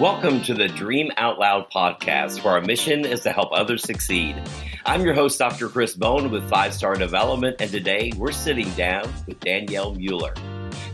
Welcome 0.00 0.42
to 0.42 0.54
the 0.54 0.66
Dream 0.66 1.12
Out 1.18 1.38
Loud 1.38 1.70
podcast, 1.70 2.42
where 2.42 2.54
our 2.54 2.60
mission 2.60 3.04
is 3.04 3.20
to 3.20 3.30
help 3.30 3.50
others 3.52 3.84
succeed. 3.84 4.34
I'm 4.84 5.02
your 5.02 5.14
host, 5.14 5.38
Dr. 5.38 5.68
Chris 5.68 5.94
Bone 5.94 6.32
with 6.32 6.48
Five 6.50 6.74
Star 6.74 6.96
Development, 6.96 7.54
and 7.60 7.70
today 7.70 8.10
we're 8.16 8.32
sitting 8.32 8.68
down 8.70 9.08
with 9.28 9.38
Danielle 9.38 9.94
Mueller. 9.94 10.34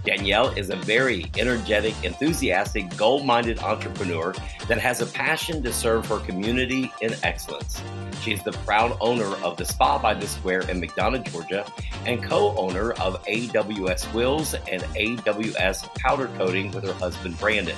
Danielle 0.05 0.49
is 0.51 0.69
a 0.69 0.77
very 0.77 1.25
energetic, 1.39 1.95
enthusiastic, 2.05 2.95
goal 2.99 3.25
minded 3.25 3.59
entrepreneur 3.61 4.35
that 4.69 4.77
has 4.77 5.01
a 5.01 5.07
passion 5.07 5.63
to 5.63 5.73
serve 5.73 6.05
her 6.07 6.19
community 6.19 6.93
in 7.01 7.15
excellence. 7.23 7.83
She 8.21 8.33
is 8.33 8.45
the 8.45 8.53
proud 8.53 8.99
owner 9.01 9.35
of 9.43 9.57
the 9.57 9.65
Spa 9.65 9.99
by 9.99 10.13
the 10.13 10.27
Square 10.27 10.69
in 10.69 10.79
McDonough, 10.79 11.27
Georgia, 11.33 11.65
and 12.05 12.23
co 12.23 12.55
owner 12.55 12.93
of 12.93 13.25
AWS 13.25 14.13
Wills 14.13 14.53
and 14.53 14.83
AWS 14.83 15.95
Powder 15.95 16.29
Coating 16.37 16.71
with 16.73 16.85
her 16.85 16.93
husband, 16.93 17.39
Brandon. 17.39 17.77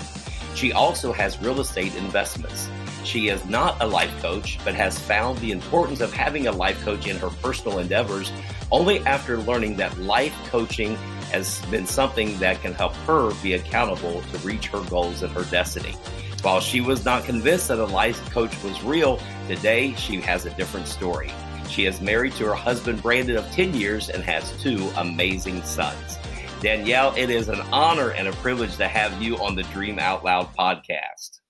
She 0.55 0.73
also 0.73 1.13
has 1.13 1.41
real 1.41 1.61
estate 1.61 1.95
investments. 1.97 2.69
She 3.05 3.29
is 3.29 3.45
not 3.47 3.83
a 3.83 3.87
life 3.87 4.17
coach, 4.23 4.59
but 4.65 4.75
has 4.75 4.99
found 4.99 5.39
the 5.39 5.51
importance 5.51 6.01
of 6.01 6.13
having 6.13 6.47
a 6.47 6.53
life 6.53 6.81
coach 6.85 7.07
in 7.07 7.17
her 7.19 7.31
personal 7.31 7.79
endeavors 7.79 8.31
only 8.71 9.01
after 9.01 9.39
learning 9.39 9.77
that 9.77 9.99
life 9.99 10.35
coaching 10.49 10.97
has 11.31 11.65
been 11.67 11.87
something 11.87 12.39
that 12.39 12.61
can 12.63 12.73
help 12.75 12.95
her 13.07 13.33
be 13.43 13.55
accountable 13.55 14.23
to 14.23 14.39
reach 14.39 14.69
her 14.69 14.83
goals 14.85 15.23
and 15.23 15.33
her 15.33 15.45
destiny. 15.45 15.95
While 16.43 16.61
she 16.61 16.81
was 16.81 17.05
not 17.05 17.25
convinced 17.25 17.69
that 17.69 17.79
a 17.79 17.87
life 17.87 18.31
coach 18.31 18.63
was 18.63 18.83
real, 18.83 19.21
today 19.47 19.95
she 19.95 20.21
has 20.21 20.45
a 20.45 20.51
different 20.51 20.89
story. 20.89 21.31
She 21.69 21.87
is 21.87 22.01
married 22.01 22.35
to 22.35 22.47
her 22.47 22.55
husband 22.55 23.03
Brandon 23.03 23.37
of 23.37 23.51
10 23.53 23.75
years 23.75 24.11
and 24.11 24.23
has 24.25 24.53
two 24.61 24.91
amazing 24.97 25.63
sons. 25.63 26.19
Danielle, 26.63 27.13
it 27.17 27.29
is 27.29 27.49
an 27.49 27.61
honor 27.73 28.11
and 28.11 28.29
a 28.29 28.33
privilege 28.35 28.77
to 28.77 28.87
have 28.87 29.21
you 29.21 29.37
on 29.39 29.57
the 29.57 29.65
Dream 29.65 29.99
Out 29.99 30.25
Loud 30.25 30.55
podcast. 30.55 31.41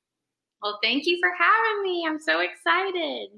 Well, 0.62 0.78
thank 0.82 1.04
you 1.04 1.18
for 1.20 1.30
having 1.38 1.82
me. 1.82 2.06
I'm 2.08 2.18
so 2.18 2.40
excited. 2.40 3.28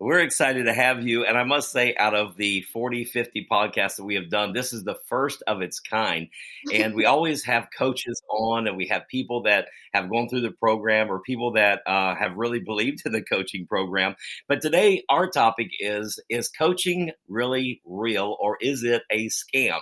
We're 0.00 0.20
excited 0.20 0.66
to 0.66 0.72
have 0.72 1.02
you. 1.04 1.24
And 1.24 1.36
I 1.36 1.42
must 1.42 1.72
say, 1.72 1.92
out 1.96 2.14
of 2.14 2.36
the 2.36 2.62
40, 2.72 3.04
50 3.04 3.48
podcasts 3.50 3.96
that 3.96 4.04
we 4.04 4.14
have 4.14 4.30
done, 4.30 4.52
this 4.52 4.72
is 4.72 4.84
the 4.84 4.94
first 5.08 5.42
of 5.48 5.60
its 5.60 5.80
kind. 5.80 6.28
And 6.72 6.94
we 6.94 7.04
always 7.04 7.44
have 7.44 7.68
coaches 7.76 8.20
on, 8.30 8.68
and 8.68 8.76
we 8.76 8.86
have 8.88 9.08
people 9.08 9.42
that 9.42 9.68
have 9.94 10.08
gone 10.08 10.28
through 10.28 10.42
the 10.42 10.52
program 10.52 11.10
or 11.10 11.20
people 11.20 11.52
that 11.52 11.80
uh, 11.86 12.14
have 12.14 12.36
really 12.36 12.60
believed 12.60 13.02
in 13.06 13.12
the 13.12 13.22
coaching 13.22 13.66
program. 13.66 14.14
But 14.46 14.60
today, 14.62 15.02
our 15.08 15.28
topic 15.28 15.70
is 15.80 16.20
Is 16.28 16.48
coaching 16.48 17.10
really 17.28 17.80
real 17.84 18.36
or 18.40 18.56
is 18.60 18.84
it 18.84 19.02
a 19.10 19.28
scam? 19.28 19.80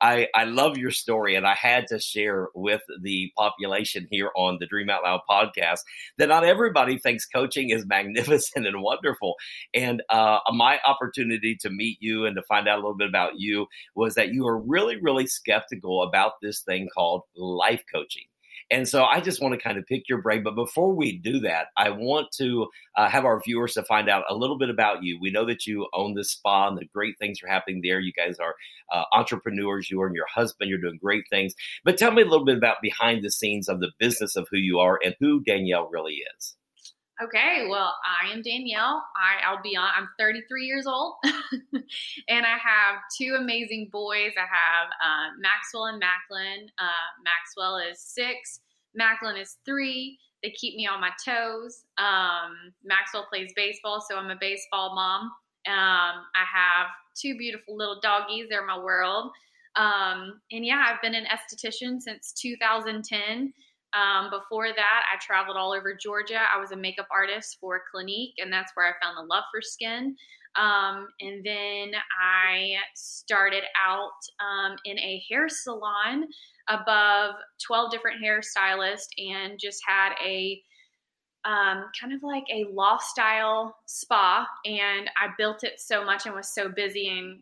I, 0.00 0.28
I 0.34 0.44
love 0.44 0.76
your 0.76 0.90
story, 0.90 1.34
and 1.36 1.46
I 1.46 1.54
had 1.54 1.86
to 1.88 1.98
share 1.98 2.48
with 2.54 2.82
the 3.02 3.32
population 3.36 4.06
here 4.10 4.30
on 4.36 4.58
the 4.60 4.66
Dream 4.66 4.90
Out 4.90 5.02
Loud 5.02 5.20
podcast 5.28 5.80
that 6.18 6.28
not 6.28 6.44
everybody 6.44 6.98
thinks 6.98 7.26
coaching 7.26 7.70
is 7.70 7.86
magnificent 7.94 8.66
and 8.66 8.82
wonderful. 8.82 9.34
And 9.74 10.02
uh, 10.08 10.38
my 10.52 10.78
opportunity 10.84 11.56
to 11.60 11.70
meet 11.70 11.98
you 12.00 12.26
and 12.26 12.36
to 12.36 12.42
find 12.42 12.68
out 12.68 12.76
a 12.78 12.82
little 12.82 12.96
bit 12.96 13.08
about 13.08 13.32
you 13.38 13.66
was 13.94 14.14
that 14.14 14.32
you 14.32 14.46
are 14.46 14.58
really, 14.58 14.96
really 15.00 15.26
skeptical 15.26 16.02
about 16.02 16.32
this 16.42 16.60
thing 16.60 16.88
called 16.94 17.22
life 17.36 17.82
coaching. 17.92 18.24
And 18.70 18.88
so 18.88 19.04
I 19.04 19.20
just 19.20 19.42
want 19.42 19.54
to 19.54 19.60
kind 19.60 19.78
of 19.78 19.86
pick 19.86 20.08
your 20.08 20.22
brain. 20.22 20.42
But 20.42 20.54
before 20.54 20.94
we 20.94 21.18
do 21.18 21.40
that, 21.40 21.68
I 21.76 21.90
want 21.90 22.32
to 22.38 22.68
uh, 22.96 23.08
have 23.08 23.24
our 23.24 23.40
viewers 23.44 23.74
to 23.74 23.82
find 23.84 24.08
out 24.08 24.24
a 24.28 24.34
little 24.34 24.58
bit 24.58 24.70
about 24.70 25.02
you. 25.02 25.18
We 25.20 25.30
know 25.30 25.44
that 25.46 25.66
you 25.66 25.86
own 25.92 26.14
this 26.14 26.30
spa 26.30 26.68
and 26.68 26.78
the 26.78 26.86
great 26.86 27.18
things 27.18 27.42
are 27.42 27.48
happening 27.48 27.80
there. 27.82 28.00
You 28.00 28.12
guys 28.12 28.38
are 28.38 28.54
uh, 28.92 29.04
entrepreneurs. 29.12 29.90
You 29.90 30.02
and 30.02 30.14
your 30.14 30.26
husband, 30.32 30.70
you're 30.70 30.80
doing 30.80 30.98
great 31.00 31.24
things. 31.30 31.54
But 31.84 31.98
tell 31.98 32.12
me 32.12 32.22
a 32.22 32.26
little 32.26 32.46
bit 32.46 32.58
about 32.58 32.82
behind 32.82 33.22
the 33.22 33.30
scenes 33.30 33.68
of 33.68 33.80
the 33.80 33.92
business 33.98 34.36
of 34.36 34.48
who 34.50 34.58
you 34.58 34.78
are 34.78 34.98
and 35.04 35.14
who 35.20 35.40
Danielle 35.40 35.88
really 35.90 36.22
is. 36.36 36.56
Okay, 37.22 37.68
well, 37.70 37.94
I 38.04 38.32
am 38.32 38.42
Danielle. 38.42 39.04
I, 39.16 39.46
I'll 39.46 39.62
be 39.62 39.76
on. 39.76 39.88
I'm 39.96 40.08
33 40.18 40.66
years 40.66 40.84
old, 40.86 41.14
and 41.72 42.44
I 42.44 42.58
have 42.58 42.98
two 43.16 43.36
amazing 43.38 43.88
boys. 43.92 44.32
I 44.36 44.40
have 44.40 44.88
uh, 45.00 45.30
Maxwell 45.38 45.84
and 45.84 46.00
Macklin. 46.00 46.68
Uh, 46.76 47.22
Maxwell 47.22 47.76
is 47.76 48.00
six. 48.00 48.60
Macklin 48.96 49.36
is 49.36 49.58
three. 49.64 50.18
They 50.42 50.50
keep 50.50 50.74
me 50.74 50.88
on 50.88 51.00
my 51.00 51.10
toes. 51.24 51.84
Um, 51.98 52.74
Maxwell 52.82 53.26
plays 53.28 53.52
baseball, 53.54 54.04
so 54.08 54.16
I'm 54.16 54.30
a 54.30 54.36
baseball 54.40 54.96
mom. 54.96 55.22
Um, 55.66 56.24
I 56.34 56.44
have 56.52 56.88
two 57.14 57.38
beautiful 57.38 57.76
little 57.76 58.00
doggies. 58.00 58.46
They're 58.50 58.66
my 58.66 58.78
world. 58.78 59.30
Um, 59.76 60.40
and 60.50 60.64
yeah, 60.64 60.84
I've 60.88 61.00
been 61.00 61.14
an 61.14 61.26
esthetician 61.26 62.00
since 62.00 62.32
2010. 62.32 63.52
Um, 63.94 64.30
before 64.30 64.68
that, 64.68 65.02
I 65.12 65.16
traveled 65.20 65.56
all 65.56 65.72
over 65.72 65.94
Georgia. 65.94 66.40
I 66.54 66.58
was 66.58 66.72
a 66.72 66.76
makeup 66.76 67.06
artist 67.10 67.58
for 67.60 67.82
Clinique, 67.90 68.34
and 68.38 68.52
that's 68.52 68.72
where 68.74 68.86
I 68.86 68.92
found 69.04 69.16
the 69.16 69.32
love 69.32 69.44
for 69.52 69.62
skin. 69.62 70.16
Um, 70.56 71.08
and 71.20 71.44
then 71.44 71.92
I 72.20 72.74
started 72.94 73.64
out 73.84 74.10
um, 74.40 74.76
in 74.84 74.98
a 74.98 75.22
hair 75.28 75.48
salon 75.48 76.26
above 76.68 77.34
12 77.66 77.90
different 77.90 78.22
hairstylists 78.22 79.08
and 79.18 79.58
just 79.58 79.82
had 79.86 80.12
a 80.24 80.62
um, 81.44 81.86
kind 82.00 82.14
of 82.14 82.22
like 82.22 82.44
a 82.52 82.66
loft 82.72 83.04
style 83.04 83.76
spa. 83.86 84.46
And 84.64 85.10
I 85.20 85.28
built 85.36 85.64
it 85.64 85.80
so 85.80 86.04
much 86.04 86.26
and 86.26 86.34
was 86.34 86.54
so 86.54 86.68
busy 86.68 87.08
and 87.08 87.40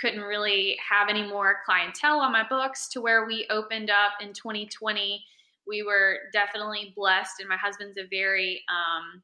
couldn't 0.00 0.20
really 0.20 0.76
have 0.88 1.08
any 1.08 1.26
more 1.26 1.58
clientele 1.64 2.20
on 2.20 2.32
my 2.32 2.46
books 2.48 2.88
to 2.88 3.00
where 3.00 3.26
we 3.26 3.46
opened 3.50 3.90
up 3.90 4.12
in 4.20 4.32
2020 4.32 5.24
we 5.66 5.82
were 5.82 6.18
definitely 6.32 6.92
blessed, 6.96 7.40
and 7.40 7.48
my 7.48 7.56
husband's 7.56 7.98
a 7.98 8.06
very 8.10 8.62
um, 8.68 9.22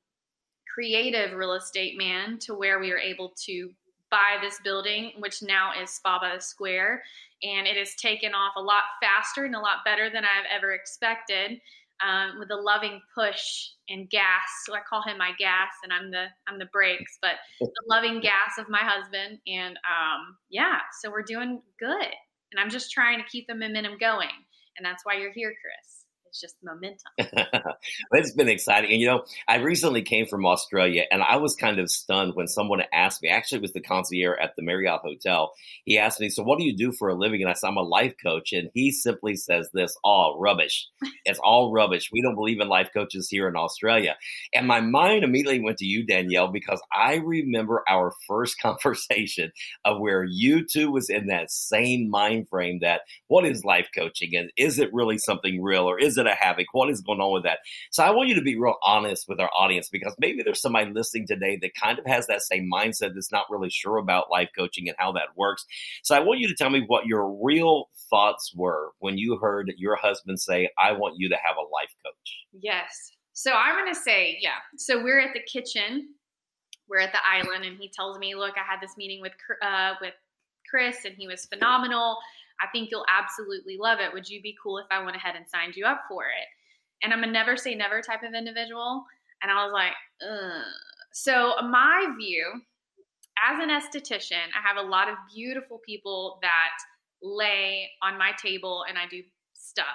creative 0.73 1.37
real 1.37 1.55
estate 1.55 1.97
man 1.97 2.39
to 2.41 2.55
where 2.55 2.79
we 2.79 2.91
were 2.91 2.99
able 2.99 3.33
to 3.47 3.71
buy 4.11 4.37
this 4.41 4.61
building, 4.63 5.13
which 5.19 5.43
now 5.43 5.73
is 5.81 5.91
Spa 5.91 6.21
by 6.21 6.35
the 6.35 6.41
Square, 6.41 7.03
and 7.43 7.67
it 7.67 7.77
has 7.77 7.95
taken 7.97 8.35
off 8.35 8.53
a 8.57 8.61
lot 8.61 8.85
faster 9.01 9.45
and 9.45 9.55
a 9.55 9.61
lot 9.61 9.85
better 9.85 10.11
than 10.11 10.25
I've 10.25 10.47
ever 10.55 10.73
expected. 10.73 11.61
Um, 12.07 12.39
with 12.39 12.51
a 12.51 12.57
loving 12.57 13.01
push 13.15 13.71
and 13.89 14.11
gas, 14.11 14.45
so 14.67 14.75
I 14.75 14.81
call 14.87 15.03
him 15.03 15.17
my 15.17 15.31
gas, 15.39 15.71
and 15.83 15.91
I'm 15.91 16.11
the 16.11 16.27
I'm 16.47 16.59
the 16.59 16.69
brakes, 16.71 17.17
but 17.23 17.37
the 17.59 17.71
loving 17.89 18.21
gas 18.21 18.59
of 18.59 18.69
my 18.69 18.83
husband, 18.83 19.39
and 19.47 19.79
um, 19.79 20.37
yeah, 20.51 20.81
so 21.01 21.11
we're 21.11 21.23
doing 21.23 21.63
good, 21.81 22.13
and 22.53 22.61
I'm 22.61 22.69
just 22.69 22.91
trying 22.91 23.17
to 23.19 23.25
keep 23.31 23.47
the 23.47 23.55
momentum 23.55 23.97
going, 23.99 24.29
and 24.77 24.85
that's 24.85 25.07
why 25.07 25.15
you're 25.15 25.33
here, 25.33 25.55
Chris 25.59 26.06
it's 26.37 26.41
just 26.41 26.57
momentum. 26.63 27.73
it's 28.13 28.33
been 28.33 28.49
exciting. 28.49 28.93
And 28.93 29.01
you 29.01 29.07
know, 29.07 29.25
I 29.49 29.57
recently 29.57 30.03
came 30.03 30.27
from 30.27 30.45
Australia 30.45 31.05
and 31.11 31.23
I 31.23 31.37
was 31.37 31.55
kind 31.55 31.79
of 31.79 31.91
stunned 31.91 32.35
when 32.35 32.47
someone 32.47 32.83
asked 32.93 33.23
me, 33.23 33.29
actually, 33.29 33.59
it 33.59 33.63
was 33.63 33.73
the 33.73 33.81
concierge 33.81 34.39
at 34.41 34.55
the 34.57 34.63
Marriott 34.63 35.01
Hotel. 35.03 35.53
He 35.85 35.99
asked 35.99 36.21
me, 36.21 36.29
So, 36.29 36.43
what 36.43 36.59
do 36.59 36.65
you 36.65 36.77
do 36.77 36.93
for 36.93 37.09
a 37.09 37.15
living? 37.15 37.41
And 37.41 37.51
I 37.51 37.55
said, 37.55 37.69
I'm 37.69 37.77
a 37.77 37.83
life 37.83 38.15
coach. 38.23 38.53
And 38.53 38.71
he 38.75 38.91
simply 38.91 39.37
says 39.37 39.69
this 39.73 39.97
all 40.05 40.39
rubbish. 40.39 40.89
It's 41.25 41.41
all 41.43 41.73
rubbish. 41.73 42.11
We 42.13 42.23
don't 42.23 42.35
believe 42.35 42.61
in 42.61 42.69
life 42.69 42.91
coaches 42.93 43.29
here 43.31 43.49
in 43.49 43.57
Australia. 43.57 44.17
And 44.55 44.67
my 44.67 44.81
mind 44.81 45.25
immediately 45.25 45.61
went 45.61 45.79
to 45.79 45.87
you, 45.87 46.07
Danielle, 46.07 46.49
because 46.49 46.83
I 46.95 47.17
remember 47.17 47.83
our 47.89 48.13
first 48.29 48.57
conversation 48.63 49.53
of 49.85 50.01
where 50.01 50.25
you 50.25 50.65
two 50.65 50.91
was 50.91 51.09
in 51.09 51.29
that 51.29 51.51
same 51.51 52.11
mind 52.11 52.49
frame 52.49 52.81
that 52.83 53.03
what 53.29 53.47
is 53.47 53.65
life 53.65 53.89
coaching 53.97 54.37
and 54.37 54.51
is 54.57 54.79
it 54.79 54.93
really 54.93 55.19
something 55.19 55.63
real 55.63 55.85
or 55.85 55.99
is 55.99 56.19
it 56.19 56.26
a 56.27 56.35
havoc? 56.35 56.67
What 56.73 56.91
is 56.91 57.01
going 57.01 57.21
on 57.21 57.33
with 57.33 57.45
that? 57.45 57.59
So 57.91 58.03
I 58.03 58.11
want 58.11 58.29
you 58.29 58.35
to 58.37 58.43
be 58.43 58.57
real 58.57 58.77
honest 58.83 59.29
with 59.29 59.41
our 59.41 59.51
audience 59.57 59.89
because 59.89 60.15
maybe 60.19 60.43
there's 60.43 60.61
somebody 60.61 60.91
listening 60.91 61.27
today 61.27 61.59
that 61.63 61.75
kind 61.75 61.99
of 61.99 62.07
has 62.07 62.27
that 62.27 62.43
same 62.43 62.71
mindset 62.73 63.15
that's 63.15 63.33
not 63.33 63.47
really 63.51 63.71
sure 63.71 63.99
about 63.99 64.31
life 64.31 64.51
coaching 64.57 64.89
and 64.89 64.97
how 64.99 65.13
that 65.13 65.37
works. 65.37 65.65
So 66.03 66.15
I 66.15 66.21
want 66.21 66.41
you 66.41 66.49
to 66.49 66.55
tell 66.55 66.71
me 66.71 66.85
what 66.87 67.07
your 67.07 67.31
real 67.43 67.89
thoughts 68.11 68.53
were 68.55 68.91
when 68.99 69.19
you 69.19 69.39
heard 69.39 69.73
your 69.77 69.97
husband 69.97 70.41
say, 70.41 70.71
I 70.79 70.93
want 70.93 71.15
you 71.19 71.29
to 71.29 71.37
have 71.37 71.57
a 71.57 71.61
life 71.61 71.95
coach. 72.05 72.39
Yes. 72.53 73.13
So 73.33 73.53
I'm 73.53 73.77
going 73.77 73.93
to 73.93 74.01
say, 74.01 74.39
yeah. 74.41 74.59
So 74.77 75.03
we're 75.03 75.21
at 75.21 75.35
the 75.35 75.41
kitchen, 75.41 76.09
we're 76.89 77.01
at 77.01 77.13
the 77.13 77.19
island, 77.25 77.65
and 77.65 77.77
he 77.79 77.91
tells 77.95 78.19
me, 78.19 78.35
look, 78.35 78.55
I 78.57 78.71
had 78.71 78.81
this 78.81 78.97
meeting 78.97 79.21
with, 79.21 79.33
uh, 79.61 79.95
with 80.01 80.15
Chris, 80.69 81.05
and 81.05 81.15
he 81.17 81.27
was 81.27 81.45
phenomenal. 81.47 82.17
I 82.61 82.67
think 82.73 82.91
you'll 82.91 83.07
absolutely 83.09 83.77
love 83.79 83.99
it. 84.01 84.13
Would 84.13 84.29
you 84.29 84.41
be 84.43 84.57
cool 84.63 84.79
if 84.79 84.87
I 84.91 85.03
went 85.03 85.17
ahead 85.17 85.37
and 85.37 85.47
signed 85.49 85.77
you 85.77 85.85
up 85.87 86.03
for 86.09 86.25
it? 86.25 86.49
And 87.03 87.13
I'm 87.13 87.23
a 87.23 87.27
never 87.27 87.57
say 87.57 87.75
never 87.75 88.01
type 88.01 88.23
of 88.23 88.35
individual. 88.35 89.05
And 89.43 89.51
I 89.51 89.65
was 89.65 89.73
like, 89.73 89.93
Ugh. 90.23 90.63
so 91.13 91.55
my 91.63 92.15
view 92.19 92.63
as 93.45 93.63
an 93.63 93.69
esthetician, 93.69 94.49
I 94.57 94.67
have 94.67 94.79
a 94.79 94.89
lot 94.89 95.09
of 95.09 95.17
beautiful 95.35 95.81
people 95.85 96.39
that 96.43 96.71
lay 97.23 97.91
on 98.03 98.19
my 98.19 98.33
table 98.41 98.85
and 98.89 98.97
I 98.99 99.07
do 99.11 99.23
stuff. 99.53 99.87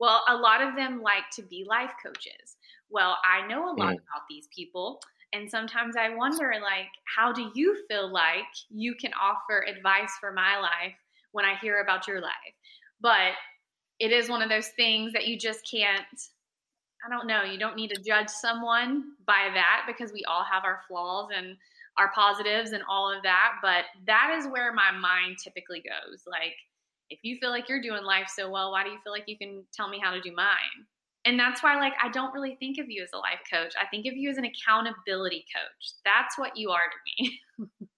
Well, 0.00 0.22
a 0.28 0.36
lot 0.36 0.62
of 0.62 0.74
them 0.74 1.00
like 1.00 1.30
to 1.34 1.42
be 1.42 1.64
life 1.68 1.92
coaches. 2.04 2.56
Well, 2.90 3.18
I 3.24 3.46
know 3.46 3.66
a 3.66 3.76
lot 3.78 3.94
mm. 3.94 4.02
about 4.02 4.26
these 4.28 4.48
people. 4.54 5.00
And 5.32 5.48
sometimes 5.48 5.96
I 5.96 6.14
wonder, 6.14 6.52
like, 6.60 6.88
how 7.16 7.32
do 7.32 7.50
you 7.54 7.78
feel 7.88 8.12
like 8.12 8.44
you 8.68 8.94
can 8.94 9.12
offer 9.14 9.64
advice 9.66 10.12
for 10.20 10.32
my 10.32 10.58
life 10.58 10.94
when 11.32 11.44
I 11.44 11.56
hear 11.60 11.80
about 11.80 12.06
your 12.06 12.20
life. 12.20 12.54
But 13.00 13.32
it 13.98 14.12
is 14.12 14.28
one 14.28 14.42
of 14.42 14.48
those 14.48 14.68
things 14.68 15.12
that 15.12 15.26
you 15.26 15.38
just 15.38 15.60
can't 15.70 16.06
I 17.04 17.10
don't 17.10 17.26
know, 17.26 17.42
you 17.42 17.58
don't 17.58 17.74
need 17.74 17.90
to 17.90 18.00
judge 18.00 18.28
someone 18.28 19.02
by 19.26 19.48
that 19.54 19.84
because 19.88 20.12
we 20.12 20.24
all 20.28 20.44
have 20.44 20.64
our 20.64 20.82
flaws 20.86 21.30
and 21.36 21.56
our 21.98 22.12
positives 22.14 22.70
and 22.70 22.82
all 22.88 23.12
of 23.12 23.22
that, 23.24 23.54
but 23.60 23.84
that 24.06 24.34
is 24.38 24.46
where 24.46 24.72
my 24.72 24.92
mind 24.92 25.38
typically 25.42 25.82
goes. 25.82 26.22
Like 26.26 26.54
if 27.10 27.18
you 27.22 27.36
feel 27.38 27.50
like 27.50 27.68
you're 27.68 27.82
doing 27.82 28.04
life 28.04 28.28
so 28.34 28.50
well, 28.50 28.70
why 28.70 28.84
do 28.84 28.90
you 28.90 28.98
feel 29.02 29.12
like 29.12 29.24
you 29.26 29.36
can 29.36 29.64
tell 29.74 29.88
me 29.88 30.00
how 30.02 30.12
to 30.12 30.20
do 30.20 30.32
mine? 30.34 30.86
And 31.24 31.38
that's 31.38 31.62
why 31.62 31.76
like 31.78 31.92
I 32.02 32.08
don't 32.08 32.32
really 32.32 32.56
think 32.58 32.78
of 32.78 32.88
you 32.88 33.02
as 33.02 33.10
a 33.12 33.18
life 33.18 33.40
coach. 33.52 33.74
I 33.80 33.86
think 33.86 34.06
of 34.06 34.14
you 34.16 34.30
as 34.30 34.38
an 34.38 34.44
accountability 34.44 35.44
coach. 35.54 35.92
That's 36.04 36.38
what 36.38 36.56
you 36.56 36.70
are 36.70 36.78
to 36.78 37.24
me. 37.24 37.40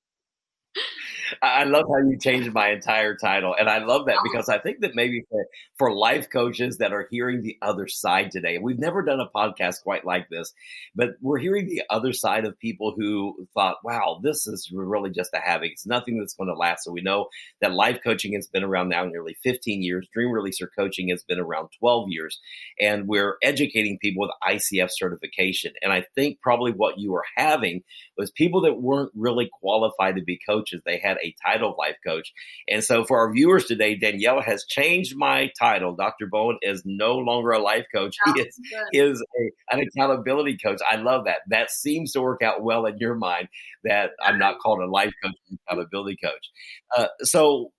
I 1.43 1.65
love 1.65 1.85
how 1.89 1.99
you 1.99 2.19
changed 2.19 2.53
my 2.53 2.71
entire 2.71 3.17
title. 3.17 3.55
And 3.59 3.69
I 3.69 3.79
love 3.79 4.07
that 4.07 4.19
because 4.23 4.49
I 4.49 4.59
think 4.59 4.81
that 4.81 4.95
maybe 4.95 5.23
for, 5.31 5.47
for 5.79 5.93
life 5.93 6.29
coaches 6.31 6.79
that 6.79 6.93
are 6.93 7.07
hearing 7.11 7.43
the 7.43 7.57
other 7.63 7.89
side 7.89 8.31
today, 8.31 8.59
we've 8.59 8.79
never 8.79 9.03
done 9.03 9.21
a 9.21 9.29
podcast 9.37 9.83
quite 9.83 10.05
like 10.05 10.29
this, 10.29 10.53
but 10.95 11.11
we're 11.21 11.39
hearing 11.39 11.67
the 11.67 11.83
other 11.91 12.13
side 12.13 12.45
of 12.45 12.59
people 12.59 12.95
who 12.97 13.47
thought, 13.55 13.77
wow, 13.85 14.21
this 14.23 14.47
is 14.47 14.71
really 14.73 15.11
just 15.11 15.31
a 15.35 15.39
habit. 15.39 15.73
It's 15.73 15.87
nothing 15.87 16.19
that's 16.19 16.35
going 16.35 16.49
to 16.49 16.55
last. 16.55 16.85
So 16.85 16.93
we 16.93 17.03
know 17.03 17.29
that 17.61 17.73
life 17.73 18.01
coaching 18.03 18.35
has 18.35 18.49
been 18.49 18.65
around 18.65 18.89
now 18.89 19.05
nearly 19.05 19.37
15 19.43 19.83
years. 19.83 20.09
Dream 20.13 20.29
Releaser 20.29 20.69
coaching 20.77 21.09
has 21.09 21.25
been 21.25 21.41
around 21.41 21.69
12 21.79 22.07
years. 22.09 22.41
And 22.81 23.07
we're 23.09 23.37
educating 23.43 23.99
people 24.01 24.23
with 24.23 24.31
ICF 24.47 24.91
certification. 24.91 25.73
And 25.83 25.93
I 25.93 26.05
think 26.15 26.41
probably 26.41 26.73
what 26.73 26.99
you 26.99 27.13
were 27.13 27.25
having 27.37 27.83
was 28.17 28.31
people 28.31 28.61
that 28.63 28.81
weren't 28.81 29.13
really 29.15 29.49
qualified 29.61 30.17
to 30.17 30.23
be 30.23 30.39
coaches. 30.47 30.64
They 30.85 30.99
had 30.99 31.19
a 31.23 31.35
title 31.45 31.75
life 31.79 31.97
coach. 32.07 32.33
And 32.69 32.83
so 32.83 33.05
for 33.05 33.19
our 33.19 33.33
viewers 33.33 33.67
today, 33.67 33.97
Danielle 33.97 34.43
has 34.43 34.65
changed 34.65 35.17
my 35.17 35.51
title. 35.59 35.95
Dr. 35.95 36.27
Bowen 36.27 36.59
is 36.63 36.83
no 36.85 37.17
longer 37.17 37.51
a 37.51 37.59
life 37.59 37.87
coach. 37.95 38.17
he 38.25 38.41
is, 38.41 38.61
is 38.93 39.25
a, 39.39 39.75
an 39.75 39.87
accountability 39.87 40.57
coach. 40.57 40.81
I 40.89 40.97
love 40.97 41.25
that. 41.27 41.39
That 41.49 41.71
seems 41.71 42.13
to 42.13 42.23
work 42.23 42.43
out 42.43 42.63
well 42.63 42.87
in 42.87 42.99
your 42.99 43.15
mind 43.15 43.49
that 43.85 44.11
I'm 44.23 44.39
not 44.39 44.59
called 44.59 44.81
a 44.81 44.87
life 44.87 45.13
coach, 45.23 45.35
accountability 45.69 46.17
coach. 46.23 46.51
Uh, 46.97 47.09
so 47.23 47.73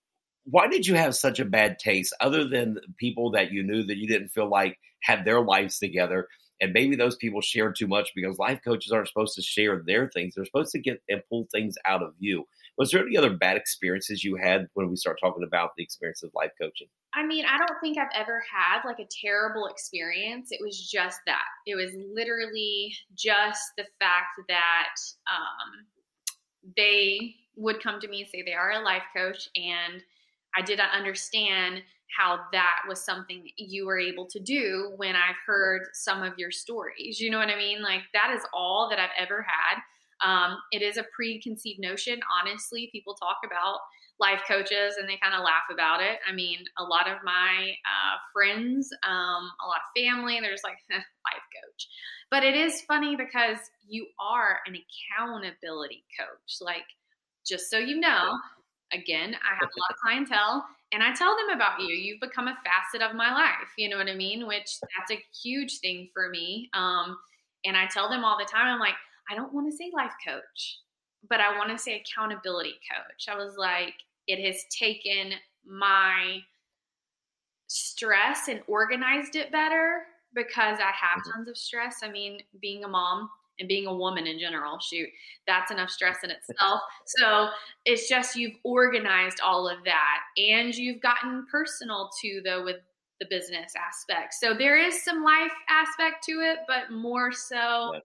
why 0.46 0.68
did 0.68 0.86
you 0.86 0.96
have 0.96 1.16
such 1.16 1.40
a 1.40 1.46
bad 1.46 1.80
taste 1.80 2.16
other 2.22 2.48
than 2.48 2.78
people 2.98 3.32
that 3.32 3.52
you 3.52 3.64
knew 3.64 3.84
that 3.84 3.98
you 3.98 4.08
didn't 4.08 4.30
feel 4.30 4.50
like 4.50 4.78
had 5.02 5.26
their 5.26 5.42
lives 5.42 5.80
together? 5.80 6.28
And 6.62 6.72
maybe 6.72 6.96
those 6.96 7.16
people 7.18 7.42
shared 7.42 7.76
too 7.76 7.88
much 7.88 8.12
because 8.16 8.40
life 8.40 8.60
coaches 8.64 8.92
aren't 8.92 9.08
supposed 9.08 9.36
to 9.36 9.42
share 9.42 9.84
their 9.86 10.10
things. 10.10 10.36
They're 10.36 10.46
supposed 10.46 10.72
to 10.72 10.80
get 10.80 11.02
and 11.10 11.22
pull 11.30 11.48
things 11.52 11.76
out 11.86 12.02
of 12.02 12.14
you. 12.20 12.46
Was 12.78 12.92
there 12.92 13.02
any 13.02 13.18
other 13.18 13.36
bad 13.36 13.56
experiences 13.56 14.24
you 14.24 14.36
had 14.36 14.68
when 14.74 14.90
we 14.90 14.98
start 14.98 15.18
talking 15.22 15.44
about 15.44 15.72
the 15.78 15.84
experience 15.84 16.24
of 16.24 16.32
life 16.36 16.52
coaching? 16.62 16.88
I 17.14 17.26
mean, 17.26 17.46
I 17.46 17.58
don't 17.58 17.80
think 17.82 17.98
I've 17.98 18.08
ever 18.14 18.44
had 18.52 18.86
like 18.86 19.00
a 19.00 19.08
terrible 19.22 19.68
experience. 19.68 20.50
It 20.52 20.60
was 20.62 20.90
just 20.90 21.20
that. 21.26 21.46
It 21.66 21.76
was 21.76 21.92
literally 22.14 22.94
just 23.16 23.62
the 23.78 23.86
fact 24.00 24.42
that 24.50 24.96
um, 25.32 26.74
they 26.76 27.36
would 27.56 27.82
come 27.82 28.02
to 28.02 28.08
me 28.10 28.22
and 28.22 28.30
say 28.30 28.42
they 28.42 28.54
are 28.54 28.72
a 28.72 28.82
life 28.82 29.04
coach, 29.16 29.50
and 29.56 30.04
I 30.58 30.62
didn't 30.62 30.90
understand 30.90 31.82
how 32.18 32.40
that 32.52 32.80
was 32.88 33.04
something 33.04 33.44
that 33.44 33.54
you 33.58 33.86
were 33.86 34.00
able 34.00 34.28
to 34.28 34.40
do 34.40 34.94
when 34.98 35.16
I've 35.16 35.36
heard 35.46 35.84
some 35.94 36.24
of 36.24 36.38
your 36.38 36.52
stories. 36.52 37.20
You 37.20 37.30
know 37.30 37.40
what 37.40 37.50
I 37.50 37.58
mean? 37.58 37.82
Like, 37.82 38.02
that 38.14 38.34
is 38.36 38.44
all 38.54 38.90
that 38.90 39.00
I've 39.00 39.10
ever 39.18 39.46
had. 39.48 39.82
Um, 40.24 40.58
it 40.72 40.82
is 40.82 40.98
a 40.98 41.06
preconceived 41.16 41.80
notion. 41.80 42.20
Honestly, 42.42 42.90
people 42.92 43.16
talk 43.16 43.38
about 43.46 43.80
life 44.20 44.42
coaches 44.48 44.96
and 44.98 45.10
they 45.10 45.18
kind 45.22 45.36
of 45.36 45.44
laugh 45.44 45.68
about 45.72 46.02
it. 46.02 46.20
I 46.28 46.34
mean, 46.34 46.60
a 46.78 46.84
lot 46.84 47.08
of 47.08 47.18
my 47.24 47.74
uh, 47.84 48.16
friends, 48.34 48.90
um, 49.04 49.52
a 49.64 49.68
lot 49.68 49.82
of 49.84 50.02
family, 50.02 50.40
they're 50.40 50.52
just 50.52 50.64
like, 50.64 50.78
life 50.90 51.46
coach. 51.52 51.88
But 52.32 52.44
it 52.44 52.56
is 52.56 52.82
funny 52.82 53.16
because 53.16 53.58
you 53.88 54.08
are 54.20 54.60
an 54.66 54.76
accountability 54.76 56.04
coach. 56.18 56.58
Like, 56.62 56.86
just 57.46 57.70
so 57.70 57.78
you 57.78 58.00
know, 58.00 58.38
again, 58.94 59.36
I 59.36 59.54
have 59.56 59.70
a 59.70 59.80
lot 59.80 59.92
of 59.92 59.98
clientele 60.02 60.66
and 60.94 61.04
I 61.04 61.14
tell 61.14 61.36
them 61.36 61.56
about 61.56 61.82
you. 61.82 61.94
You've 61.94 62.22
become 62.22 62.48
a 62.48 62.58
facet 62.64 63.02
of 63.02 63.16
my 63.16 63.34
life. 63.34 63.70
You 63.78 63.90
know 63.90 63.98
what 63.98 64.08
I 64.08 64.16
mean? 64.16 64.48
Which 64.48 64.80
that's 64.82 65.12
a 65.12 65.24
huge 65.44 65.80
thing 65.80 66.10
for 66.14 66.30
me. 66.30 66.70
Um, 66.74 67.18
and 67.66 67.76
I 67.76 67.88
tell 67.88 68.10
them 68.10 68.24
all 68.24 68.38
the 68.38 68.46
time, 68.46 68.68
I'm 68.68 68.80
like, 68.80 68.96
I 69.30 69.36
don't 69.36 69.54
want 69.54 69.70
to 69.70 69.76
say 69.76 69.92
life 69.94 70.14
coach, 70.26 70.80
but 71.30 71.40
I 71.40 71.58
want 71.58 71.70
to 71.72 71.78
say 71.78 72.02
accountability 72.02 72.76
coach. 72.92 73.26
I 73.30 73.36
was 73.36 73.56
like, 73.58 73.94
it 74.28 74.44
has 74.46 74.64
taken 74.78 75.34
my 75.66 76.40
stress 77.68 78.48
and 78.48 78.62
organized 78.68 79.36
it 79.36 79.52
better 79.52 80.04
because 80.34 80.80
I 80.80 80.92
have 80.92 81.22
mm-hmm. 81.22 81.32
tons 81.32 81.50
of 81.50 81.58
stress. 81.58 81.98
I 82.04 82.10
mean, 82.10 82.40
being 82.62 82.84
a 82.84 82.88
mom 82.88 83.30
and 83.60 83.68
being 83.68 83.88
a 83.88 83.94
woman 83.94 84.28
in 84.28 84.38
general, 84.38 84.80
shoot, 84.80 85.08
that's 85.48 85.72
enough 85.72 85.90
stress 85.90 86.18
in 86.24 86.30
itself. 86.30 86.82
so 87.06 87.50
it's 87.86 88.10
just 88.10 88.36
you've 88.36 88.56
organized 88.64 89.40
all 89.44 89.68
of 89.68 89.84
that 89.86 90.20
and 90.38 90.76
you've 90.76 91.02
gotten 91.02 91.46
personal 91.50 92.10
too, 92.22 92.42
though, 92.44 92.64
with 92.64 92.78
the 93.20 93.26
business 93.30 93.72
aspect. 93.78 94.34
So 94.34 94.54
there 94.54 94.78
is 94.78 95.04
some 95.04 95.24
life 95.24 95.54
aspect 95.70 96.26
to 96.26 96.42
it, 96.42 96.60
but 96.68 96.92
more 96.92 97.32
so 97.32 98.02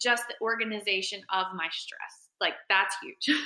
just 0.00 0.24
the 0.28 0.34
organization 0.40 1.20
of 1.32 1.46
my 1.54 1.68
stress. 1.70 2.28
Like 2.40 2.54
that's 2.68 2.96
huge. 3.02 3.38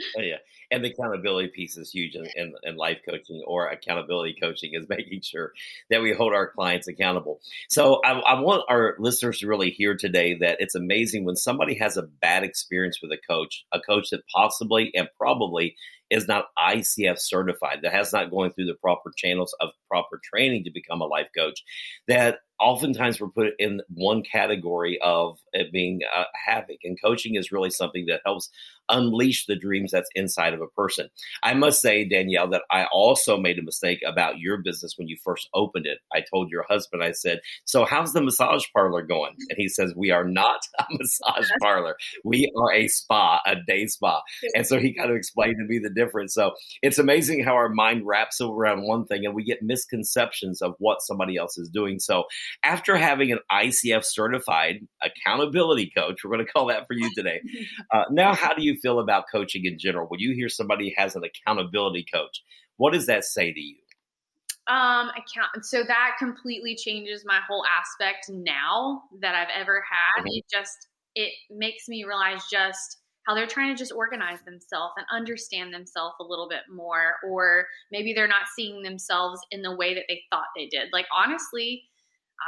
oh, 0.16 0.20
yeah. 0.20 0.36
And 0.70 0.84
the 0.84 0.90
accountability 0.90 1.48
piece 1.48 1.76
is 1.76 1.90
huge 1.90 2.14
in, 2.14 2.26
in, 2.36 2.52
in, 2.62 2.76
life 2.76 3.00
coaching 3.08 3.42
or 3.46 3.68
accountability 3.68 4.36
coaching 4.40 4.72
is 4.74 4.86
making 4.88 5.22
sure 5.22 5.52
that 5.90 6.02
we 6.02 6.12
hold 6.12 6.32
our 6.32 6.50
clients 6.50 6.88
accountable. 6.88 7.40
So 7.68 8.00
I, 8.04 8.12
I 8.18 8.40
want 8.40 8.64
our 8.68 8.96
listeners 8.98 9.38
to 9.40 9.46
really 9.46 9.70
hear 9.70 9.96
today 9.96 10.34
that 10.40 10.58
it's 10.60 10.74
amazing 10.74 11.24
when 11.24 11.36
somebody 11.36 11.74
has 11.78 11.96
a 11.96 12.02
bad 12.02 12.44
experience 12.44 13.00
with 13.02 13.12
a 13.12 13.18
coach, 13.28 13.64
a 13.72 13.80
coach 13.80 14.10
that 14.10 14.22
possibly 14.34 14.92
and 14.94 15.08
probably 15.16 15.76
is 16.10 16.28
not 16.28 16.46
ICF 16.58 17.18
certified, 17.18 17.80
that 17.82 17.92
has 17.92 18.12
not 18.12 18.30
going 18.30 18.52
through 18.52 18.66
the 18.66 18.74
proper 18.74 19.12
channels 19.16 19.54
of 19.60 19.70
proper 19.88 20.20
training 20.22 20.64
to 20.64 20.70
become 20.70 21.00
a 21.00 21.06
life 21.06 21.28
coach, 21.36 21.62
that 22.06 22.38
oftentimes 22.60 23.20
we're 23.20 23.28
put 23.28 23.52
in 23.58 23.80
one 23.88 24.22
category 24.22 24.98
of 25.02 25.38
it 25.52 25.72
being 25.72 26.00
uh, 26.14 26.24
havoc. 26.46 26.78
And 26.84 26.98
coaching 27.00 27.36
is 27.36 27.52
really 27.52 27.70
something 27.70 28.06
that 28.06 28.20
helps 28.24 28.50
unleash 28.88 29.46
the 29.46 29.56
dreams 29.56 29.92
that's 29.92 30.08
inside 30.14 30.54
of 30.54 30.60
a 30.60 30.66
person. 30.68 31.08
I 31.42 31.54
must 31.54 31.80
say, 31.80 32.08
Danielle, 32.08 32.48
that 32.48 32.62
I 32.70 32.86
also 32.90 33.36
made 33.36 33.58
a 33.58 33.62
mistake 33.62 34.00
about 34.06 34.38
your 34.38 34.58
business 34.58 34.94
when 34.96 35.08
you 35.08 35.16
first 35.22 35.48
opened 35.54 35.86
it. 35.86 35.98
I 36.12 36.22
told 36.28 36.50
your 36.50 36.64
husband, 36.68 37.02
I 37.02 37.12
said, 37.12 37.40
So, 37.64 37.84
how's 37.84 38.12
the 38.12 38.22
massage 38.22 38.64
parlor 38.74 39.02
going? 39.02 39.34
And 39.48 39.56
he 39.56 39.68
says, 39.68 39.94
We 39.94 40.10
are 40.10 40.24
not 40.24 40.60
a 40.78 40.84
massage 40.90 41.48
parlor. 41.60 41.96
We 42.24 42.50
are 42.56 42.72
a 42.72 42.88
spa, 42.88 43.40
a 43.46 43.56
day 43.66 43.86
spa. 43.86 44.22
And 44.54 44.66
so 44.66 44.78
he 44.78 44.94
kind 44.94 45.10
of 45.10 45.16
explained 45.16 45.56
to 45.58 45.64
me 45.64 45.78
the 45.78 45.90
difference. 45.98 46.34
So, 46.34 46.52
it's 46.82 46.98
amazing 46.98 47.42
how 47.44 47.54
our 47.54 47.68
mind 47.68 48.06
wraps 48.06 48.40
around 48.40 48.82
one 48.82 49.04
thing 49.06 49.26
and 49.26 49.34
we 49.34 49.44
get 49.44 49.62
misconceptions 49.62 50.62
of 50.62 50.74
what 50.78 51.02
somebody 51.02 51.36
else 51.36 51.58
is 51.58 51.68
doing. 51.68 51.98
So, 51.98 52.24
after 52.64 52.96
having 52.96 53.32
an 53.32 53.40
ICF 53.50 54.04
certified 54.04 54.86
accountability 55.02 55.90
coach, 55.96 56.20
we're 56.24 56.30
going 56.30 56.46
to 56.46 56.52
call 56.52 56.66
that 56.66 56.86
for 56.86 56.94
you 56.94 57.10
today. 57.14 57.40
Uh, 57.92 58.04
now, 58.10 58.34
how 58.34 58.54
do 58.54 58.62
you 58.62 58.76
feel 58.82 58.98
about 59.00 59.24
coaching 59.30 59.64
in 59.64 59.78
general? 59.78 60.06
When 60.08 60.20
you 60.20 60.34
hear 60.34 60.48
somebody 60.48 60.94
has 60.96 61.16
an 61.16 61.22
accountability 61.24 62.04
coach, 62.12 62.42
what 62.76 62.92
does 62.92 63.06
that 63.06 63.24
say 63.24 63.52
to 63.52 63.60
you? 63.60 63.76
Um, 64.68 65.08
account. 65.10 65.64
So 65.64 65.82
that 65.82 66.16
completely 66.18 66.76
changes 66.76 67.24
my 67.24 67.40
whole 67.48 67.64
aspect 67.66 68.26
now 68.28 69.02
that 69.20 69.34
I've 69.34 69.48
ever 69.54 69.82
had. 69.90 70.22
Mm-hmm. 70.22 70.28
It 70.28 70.44
just 70.52 70.76
it 71.14 71.32
makes 71.50 71.88
me 71.88 72.04
realize 72.04 72.42
just 72.50 72.98
how 73.28 73.34
they're 73.34 73.46
trying 73.46 73.74
to 73.74 73.78
just 73.78 73.92
organize 73.92 74.38
themselves 74.46 74.94
and 74.96 75.04
understand 75.12 75.72
themselves 75.72 76.14
a 76.18 76.24
little 76.24 76.48
bit 76.48 76.62
more, 76.74 77.16
or 77.28 77.66
maybe 77.92 78.14
they're 78.14 78.26
not 78.26 78.48
seeing 78.56 78.82
themselves 78.82 79.38
in 79.50 79.60
the 79.60 79.76
way 79.76 79.94
that 79.94 80.04
they 80.08 80.22
thought 80.30 80.46
they 80.56 80.66
did. 80.66 80.88
Like 80.94 81.04
honestly, 81.14 81.84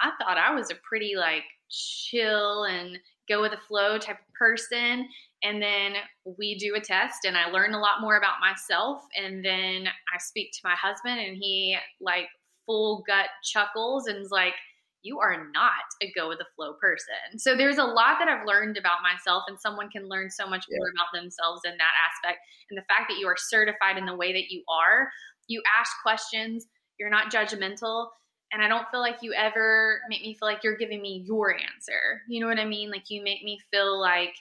I 0.03 0.13
thought 0.19 0.39
I 0.39 0.55
was 0.55 0.71
a 0.71 0.77
pretty 0.77 1.17
like 1.17 1.45
chill 1.69 2.65
and 2.65 2.99
go 3.29 3.43
with 3.43 3.51
the 3.51 3.59
flow 3.69 3.99
type 3.99 4.21
of 4.21 4.35
person. 4.35 5.07
And 5.43 5.61
then 5.61 5.93
we 6.39 6.57
do 6.57 6.75
a 6.75 6.81
test 6.81 7.27
and 7.27 7.37
I 7.37 7.51
learn 7.51 7.75
a 7.75 7.81
lot 7.81 8.01
more 8.01 8.17
about 8.17 8.41
myself. 8.41 9.03
And 9.15 9.45
then 9.45 9.87
I 9.87 10.19
speak 10.19 10.53
to 10.53 10.61
my 10.65 10.75
husband 10.75 11.21
and 11.21 11.37
he 11.37 11.77
like 12.01 12.29
full 12.65 13.05
gut 13.07 13.27
chuckles 13.45 14.07
and 14.07 14.19
is 14.19 14.31
like, 14.31 14.55
you 15.03 15.19
are 15.19 15.49
not 15.53 15.87
a 16.03 16.13
go 16.13 16.29
with 16.29 16.39
the 16.39 16.47
flow 16.57 16.75
person. 16.81 17.39
So 17.39 17.57
there's 17.57 17.79
a 17.79 17.85
lot 17.85 18.19
that 18.19 18.29
I've 18.29 18.47
learned 18.47 18.77
about 18.77 18.99
myself, 19.03 19.45
and 19.49 19.59
someone 19.61 19.89
can 19.91 20.09
learn 20.09 20.31
so 20.31 20.47
much 20.47 20.67
more 20.71 20.89
about 20.95 21.13
themselves 21.13 21.63
in 21.65 21.73
that 21.73 21.95
aspect. 22.07 22.41
And 22.71 22.79
the 22.79 22.85
fact 22.85 23.09
that 23.09 23.19
you 23.19 23.27
are 23.27 23.37
certified 23.37 23.99
in 23.99 24.07
the 24.07 24.17
way 24.17 24.33
that 24.33 24.51
you 24.51 24.63
are, 24.69 25.11
you 25.49 25.63
ask 25.79 25.91
questions, 26.03 26.67
you're 26.99 27.11
not 27.11 27.33
judgmental, 27.33 28.09
and 28.53 28.63
I 28.63 28.69
don't 28.69 28.89
feel 28.91 29.01
like 29.01 29.19
you 29.23 29.33
ever 29.33 30.01
make 30.09 30.23
me 30.23 30.35
feel 30.35 30.49
like 30.49 30.65
you're 30.65 30.77
giving 30.77 31.01
me 31.01 31.25
your 31.25 31.55
answer. 31.55 32.23
You 32.29 32.41
know 32.41 32.49
what 32.49 32.59
I 32.59 32.65
mean? 32.65 32.91
Like 32.91 33.05
you 33.09 33.23
make 33.23 33.45
me 33.45 33.61
feel 33.71 34.01
like 34.01 34.35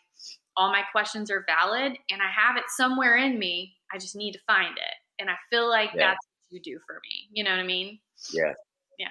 all 0.58 0.72
my 0.72 0.82
questions 0.92 1.30
are 1.30 1.46
valid 1.48 1.94
and 2.10 2.22
I 2.22 2.30
have 2.36 2.58
it 2.58 2.64
somewhere 2.76 3.18
in 3.18 3.38
me. 3.38 3.76
I 3.94 3.98
just 3.98 4.16
need 4.16 4.34
to 4.34 4.40
find 4.48 4.76
it. 4.78 5.22
And 5.22 5.30
I 5.30 5.36
feel 5.50 5.70
like 5.70 5.92
yeah. 5.94 6.08
that's 6.08 6.26
what 6.26 6.50
you 6.50 6.62
do 6.62 6.80
for 6.88 6.96
me. 7.04 7.30
You 7.32 7.44
know 7.44 7.52
what 7.52 7.60
I 7.60 7.64
mean? 7.64 8.00
Yeah. 8.34 8.54
Yeah. 8.98 9.08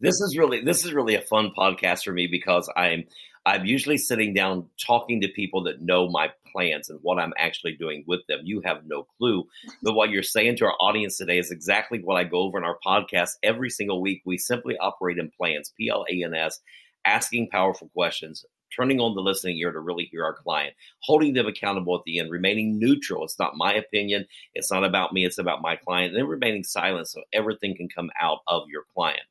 This 0.00 0.20
is 0.20 0.36
really 0.36 0.60
this 0.60 0.84
is 0.84 0.92
really 0.92 1.14
a 1.14 1.20
fun 1.20 1.52
podcast 1.56 2.04
for 2.04 2.12
me 2.12 2.26
because 2.26 2.70
I'm 2.76 3.04
I'm 3.44 3.64
usually 3.64 3.98
sitting 3.98 4.34
down 4.34 4.68
talking 4.84 5.20
to 5.20 5.28
people 5.28 5.64
that 5.64 5.82
know 5.82 6.08
my 6.08 6.30
plans 6.52 6.90
and 6.90 7.00
what 7.02 7.18
I'm 7.18 7.32
actually 7.36 7.72
doing 7.74 8.04
with 8.06 8.20
them. 8.28 8.40
You 8.44 8.60
have 8.64 8.84
no 8.86 9.06
clue. 9.18 9.46
But 9.82 9.94
what 9.94 10.10
you're 10.10 10.22
saying 10.22 10.56
to 10.56 10.66
our 10.66 10.76
audience 10.80 11.16
today 11.16 11.38
is 11.38 11.50
exactly 11.50 12.00
what 12.00 12.16
I 12.16 12.24
go 12.24 12.38
over 12.38 12.58
in 12.58 12.64
our 12.64 12.78
podcast 12.86 13.30
every 13.42 13.70
single 13.70 14.00
week. 14.00 14.22
We 14.24 14.38
simply 14.38 14.76
operate 14.78 15.18
in 15.18 15.30
plans, 15.36 15.72
P 15.76 15.88
L 15.88 16.04
A 16.08 16.24
N 16.24 16.34
S, 16.34 16.60
asking 17.04 17.48
powerful 17.50 17.90
questions, 17.94 18.44
turning 18.74 19.00
on 19.00 19.14
the 19.14 19.20
listening 19.20 19.58
ear 19.58 19.72
to 19.72 19.80
really 19.80 20.04
hear 20.04 20.24
our 20.24 20.34
client, 20.34 20.74
holding 21.00 21.34
them 21.34 21.46
accountable 21.46 21.96
at 21.96 22.02
the 22.04 22.18
end, 22.18 22.30
remaining 22.30 22.78
neutral. 22.78 23.24
It's 23.24 23.38
not 23.38 23.56
my 23.56 23.74
opinion. 23.74 24.26
It's 24.54 24.70
not 24.70 24.84
about 24.84 25.12
me. 25.12 25.24
It's 25.24 25.38
about 25.38 25.62
my 25.62 25.76
client. 25.76 26.12
And 26.12 26.18
then 26.18 26.28
remaining 26.28 26.64
silent 26.64 27.08
so 27.08 27.22
everything 27.32 27.76
can 27.76 27.88
come 27.88 28.10
out 28.20 28.40
of 28.46 28.68
your 28.68 28.84
client. 28.94 29.22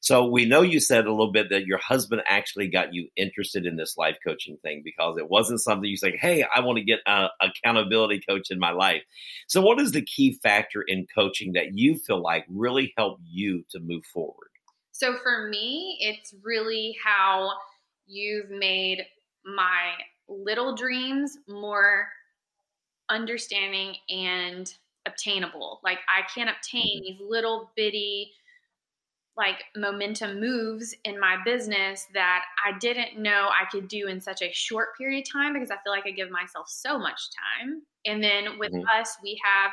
So 0.00 0.26
we 0.26 0.46
know 0.46 0.62
you 0.62 0.80
said 0.80 1.06
a 1.06 1.10
little 1.10 1.30
bit 1.30 1.50
that 1.50 1.66
your 1.66 1.78
husband 1.78 2.22
actually 2.26 2.68
got 2.68 2.94
you 2.94 3.08
interested 3.16 3.66
in 3.66 3.76
this 3.76 3.96
life 3.98 4.16
coaching 4.26 4.56
thing 4.62 4.80
because 4.82 5.18
it 5.18 5.28
wasn't 5.28 5.60
something 5.60 5.88
you 5.88 5.96
say, 5.96 6.16
"Hey, 6.16 6.42
I 6.42 6.60
want 6.60 6.78
to 6.78 6.84
get 6.84 7.00
an 7.06 7.28
accountability 7.40 8.22
coach 8.26 8.50
in 8.50 8.58
my 8.58 8.70
life." 8.70 9.02
So, 9.46 9.60
what 9.60 9.78
is 9.78 9.92
the 9.92 10.02
key 10.02 10.38
factor 10.42 10.82
in 10.82 11.06
coaching 11.14 11.52
that 11.52 11.74
you 11.74 11.98
feel 11.98 12.20
like 12.20 12.46
really 12.48 12.94
helped 12.96 13.22
you 13.26 13.64
to 13.70 13.80
move 13.80 14.04
forward? 14.06 14.50
So 15.00 15.16
for 15.22 15.48
me, 15.48 15.96
it's 16.02 16.34
really 16.42 16.94
how 17.02 17.52
you've 18.06 18.50
made 18.50 19.06
my 19.46 19.94
little 20.28 20.74
dreams 20.74 21.38
more 21.48 22.06
understanding 23.08 23.94
and 24.10 24.70
obtainable. 25.06 25.80
Like 25.82 26.00
I 26.06 26.20
can 26.34 26.48
obtain 26.48 26.98
mm-hmm. 26.98 27.18
these 27.18 27.30
little 27.30 27.70
bitty 27.76 28.30
like 29.40 29.64
momentum 29.74 30.38
moves 30.38 30.94
in 31.04 31.18
my 31.18 31.38
business 31.46 32.06
that 32.12 32.44
I 32.62 32.76
didn't 32.78 33.18
know 33.18 33.48
I 33.48 33.64
could 33.72 33.88
do 33.88 34.06
in 34.06 34.20
such 34.20 34.42
a 34.42 34.52
short 34.52 34.88
period 34.98 35.24
of 35.26 35.32
time 35.32 35.54
because 35.54 35.70
I 35.70 35.76
feel 35.82 35.94
like 35.94 36.06
I 36.06 36.10
give 36.10 36.30
myself 36.30 36.68
so 36.68 36.98
much 36.98 37.20
time. 37.62 37.80
And 38.04 38.22
then 38.22 38.58
with 38.58 38.70
mm-hmm. 38.70 39.00
us, 39.00 39.16
we 39.22 39.40
have, 39.42 39.70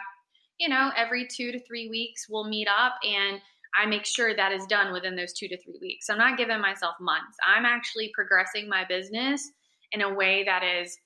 you 0.58 0.70
know, 0.70 0.92
every 0.96 1.28
two 1.28 1.52
to 1.52 1.60
three 1.60 1.90
weeks 1.90 2.28
we'll 2.30 2.48
meet 2.48 2.70
up 2.70 2.94
and 3.04 3.42
I 3.76 3.86
make 3.86 4.06
sure 4.06 4.34
that 4.34 4.54
is 4.54 4.66
done 4.68 4.94
within 4.94 5.18
those 5.18 5.34
two 5.34 5.50
to 5.50 5.58
three 5.62 5.78
weeks. 5.82 6.08
So 6.08 6.14
I'm 6.14 6.20
not 6.20 6.38
giving 6.38 6.62
myself 6.62 6.96
months. 7.02 7.36
I'm 7.46 7.66
actually 7.66 8.10
progressing 8.16 8.70
my 8.70 8.86
business 8.86 9.52
in 9.92 10.02
a 10.02 10.14
way 10.14 10.46
that 10.46 10.64
is 10.64 10.98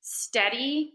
steady 0.00 0.94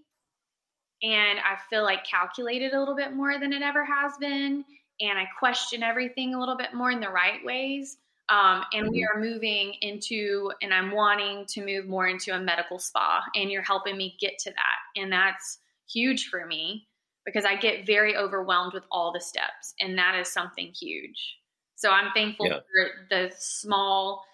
and 1.02 1.40
I 1.40 1.58
feel 1.70 1.84
like 1.84 2.06
calculated 2.06 2.74
a 2.74 2.80
little 2.80 2.96
bit 2.98 3.16
more 3.16 3.40
than 3.40 3.54
it 3.54 3.62
ever 3.62 3.86
has 3.86 4.12
been 4.20 4.66
and 5.00 5.18
I 5.18 5.26
question 5.40 5.84
everything 5.84 6.34
a 6.34 6.40
little 6.40 6.58
bit 6.58 6.74
more 6.74 6.92
in 6.92 7.00
the 7.00 7.10
right 7.10 7.44
ways. 7.44 7.98
Um, 8.30 8.64
and 8.74 8.90
we 8.90 9.02
mm-hmm. 9.04 9.18
are 9.18 9.22
moving 9.22 9.76
into, 9.82 10.52
and 10.62 10.74
I'm 10.74 10.92
wanting 10.92 11.46
to 11.46 11.66
move 11.66 11.88
more 11.88 12.08
into 12.08 12.36
a 12.36 12.40
medical 12.40 12.78
spa, 12.78 13.24
and 13.36 13.50
you're 13.50 13.62
helping 13.62 13.96
me 13.96 14.18
get 14.20 14.38
to 14.40 14.50
that. 14.50 15.02
And 15.02 15.12
that's 15.12 15.60
huge 15.90 16.28
for 16.28 16.46
me 16.46 16.88
because 17.26 17.46
I 17.46 17.56
get 17.56 17.86
very 17.86 18.18
overwhelmed 18.18 18.74
with 18.74 18.84
all 18.92 19.14
the 19.14 19.22
steps, 19.22 19.74
and 19.80 19.98
that 19.98 20.16
is 20.20 20.28
something 20.28 20.74
huge. 20.74 21.38
So 21.76 21.92
I'm 21.92 22.12
thankful 22.14 22.48
yeah. 22.48 22.60
for 22.60 22.90
the 23.10 23.32
small, 23.38 24.26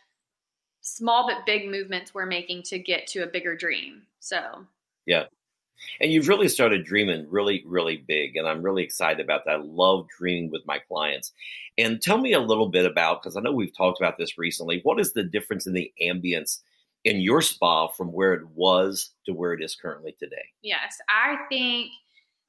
small 0.82 1.27
but 1.27 1.46
big 1.46 1.70
movements 1.70 2.13
we're 2.13 2.25
making 2.25 2.63
to 2.63 2.79
get 2.79 3.05
to 3.08 3.24
a 3.24 3.27
bigger 3.27 3.55
dream. 3.55 4.03
So, 4.20 4.65
yeah, 5.05 5.25
and 5.99 6.11
you've 6.11 6.27
really 6.27 6.47
started 6.47 6.85
dreaming 6.85 7.27
really, 7.29 7.63
really 7.65 8.03
big. 8.07 8.35
And 8.35 8.47
I'm 8.47 8.61
really 8.61 8.83
excited 8.83 9.23
about 9.23 9.45
that. 9.45 9.55
I 9.55 9.61
love 9.61 10.07
dreaming 10.17 10.51
with 10.51 10.65
my 10.65 10.79
clients. 10.79 11.33
And 11.77 12.01
tell 12.01 12.17
me 12.17 12.33
a 12.33 12.39
little 12.39 12.69
bit 12.69 12.85
about, 12.85 13.21
because 13.21 13.35
I 13.35 13.41
know 13.41 13.51
we've 13.51 13.75
talked 13.75 13.99
about 13.99 14.17
this 14.17 14.37
recently, 14.37 14.81
what 14.83 14.99
is 14.99 15.13
the 15.13 15.23
difference 15.23 15.67
in 15.67 15.73
the 15.73 15.91
ambience 16.01 16.59
in 17.03 17.19
your 17.19 17.41
spa 17.41 17.87
from 17.87 18.11
where 18.11 18.33
it 18.33 18.47
was 18.55 19.11
to 19.25 19.33
where 19.33 19.53
it 19.53 19.63
is 19.63 19.75
currently 19.75 20.15
today? 20.17 20.45
Yes. 20.61 20.97
I 21.09 21.37
think 21.49 21.91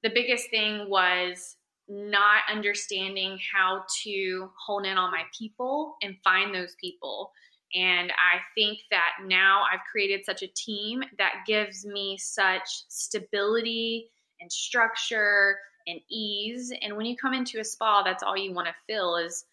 the 0.02 0.10
biggest 0.10 0.50
thing 0.50 0.88
was 0.88 1.56
not 1.88 2.42
understanding 2.50 3.38
how 3.52 3.84
to 4.02 4.50
hone 4.58 4.84
in 4.84 4.96
on 4.96 5.10
my 5.10 5.22
people 5.36 5.96
and 6.02 6.16
find 6.24 6.54
those 6.54 6.74
people. 6.80 7.32
And 7.74 8.12
I 8.12 8.38
think 8.54 8.78
that 8.90 9.26
now 9.26 9.64
I've 9.72 9.80
created 9.90 10.24
such 10.24 10.42
a 10.42 10.48
team 10.48 11.02
that 11.18 11.42
gives 11.46 11.84
me 11.84 12.16
such 12.18 12.68
stability 12.88 14.10
and 14.40 14.50
structure 14.50 15.58
and 15.86 16.00
ease. 16.08 16.72
And 16.82 16.96
when 16.96 17.06
you 17.06 17.16
come 17.16 17.34
into 17.34 17.58
a 17.60 17.64
spa, 17.64 18.02
that's 18.02 18.22
all 18.22 18.36
you 18.36 18.54
want 18.54 18.68
to 18.68 18.74
feel 18.86 19.16
is 19.16 19.44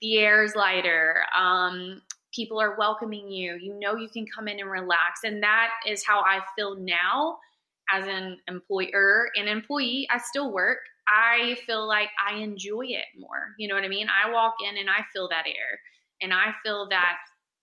the 0.00 0.18
air 0.18 0.44
is 0.44 0.54
lighter. 0.54 1.24
Um, 1.36 2.02
people 2.32 2.60
are 2.60 2.76
welcoming 2.76 3.30
you. 3.30 3.56
You 3.60 3.78
know 3.80 3.96
you 3.96 4.08
can 4.08 4.26
come 4.26 4.46
in 4.46 4.60
and 4.60 4.70
relax. 4.70 5.20
And 5.24 5.42
that 5.42 5.70
is 5.86 6.04
how 6.06 6.20
I 6.20 6.40
feel 6.54 6.76
now 6.76 7.38
as 7.92 8.06
an 8.06 8.38
employer 8.48 9.28
and 9.36 9.48
employee. 9.48 10.06
I 10.10 10.18
still 10.18 10.52
work. 10.52 10.78
I 11.08 11.56
feel 11.66 11.86
like 11.86 12.10
I 12.24 12.36
enjoy 12.36 12.86
it 12.86 13.06
more. 13.18 13.54
You 13.58 13.68
know 13.68 13.74
what 13.74 13.84
I 13.84 13.88
mean? 13.88 14.08
I 14.08 14.30
walk 14.30 14.54
in 14.68 14.76
and 14.76 14.90
I 14.90 15.04
feel 15.12 15.28
that 15.28 15.46
air 15.46 15.80
and 16.20 16.32
I 16.32 16.52
feel 16.64 16.88
that 16.90 17.16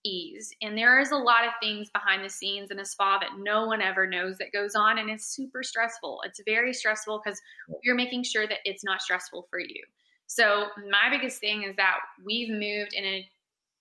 ease. 0.04 0.52
And 0.62 0.76
there 0.76 1.00
is 1.00 1.10
a 1.10 1.16
lot 1.16 1.44
of 1.44 1.52
things 1.60 1.90
behind 1.90 2.24
the 2.24 2.28
scenes 2.28 2.70
in 2.70 2.78
a 2.78 2.84
spa 2.84 3.18
that 3.18 3.38
no 3.38 3.66
one 3.66 3.80
ever 3.80 4.06
knows 4.06 4.38
that 4.38 4.52
goes 4.52 4.74
on. 4.74 4.98
And 4.98 5.10
it's 5.10 5.26
super 5.26 5.62
stressful. 5.62 6.20
It's 6.24 6.40
very 6.46 6.72
stressful 6.72 7.22
because 7.24 7.40
you're 7.82 7.94
making 7.94 8.24
sure 8.24 8.46
that 8.46 8.58
it's 8.64 8.84
not 8.84 9.02
stressful 9.02 9.46
for 9.50 9.58
you. 9.58 9.82
So, 10.26 10.66
my 10.90 11.10
biggest 11.10 11.40
thing 11.40 11.64
is 11.64 11.76
that 11.76 11.98
we've 12.24 12.50
moved 12.50 12.94
in 12.94 13.04
a 13.04 13.28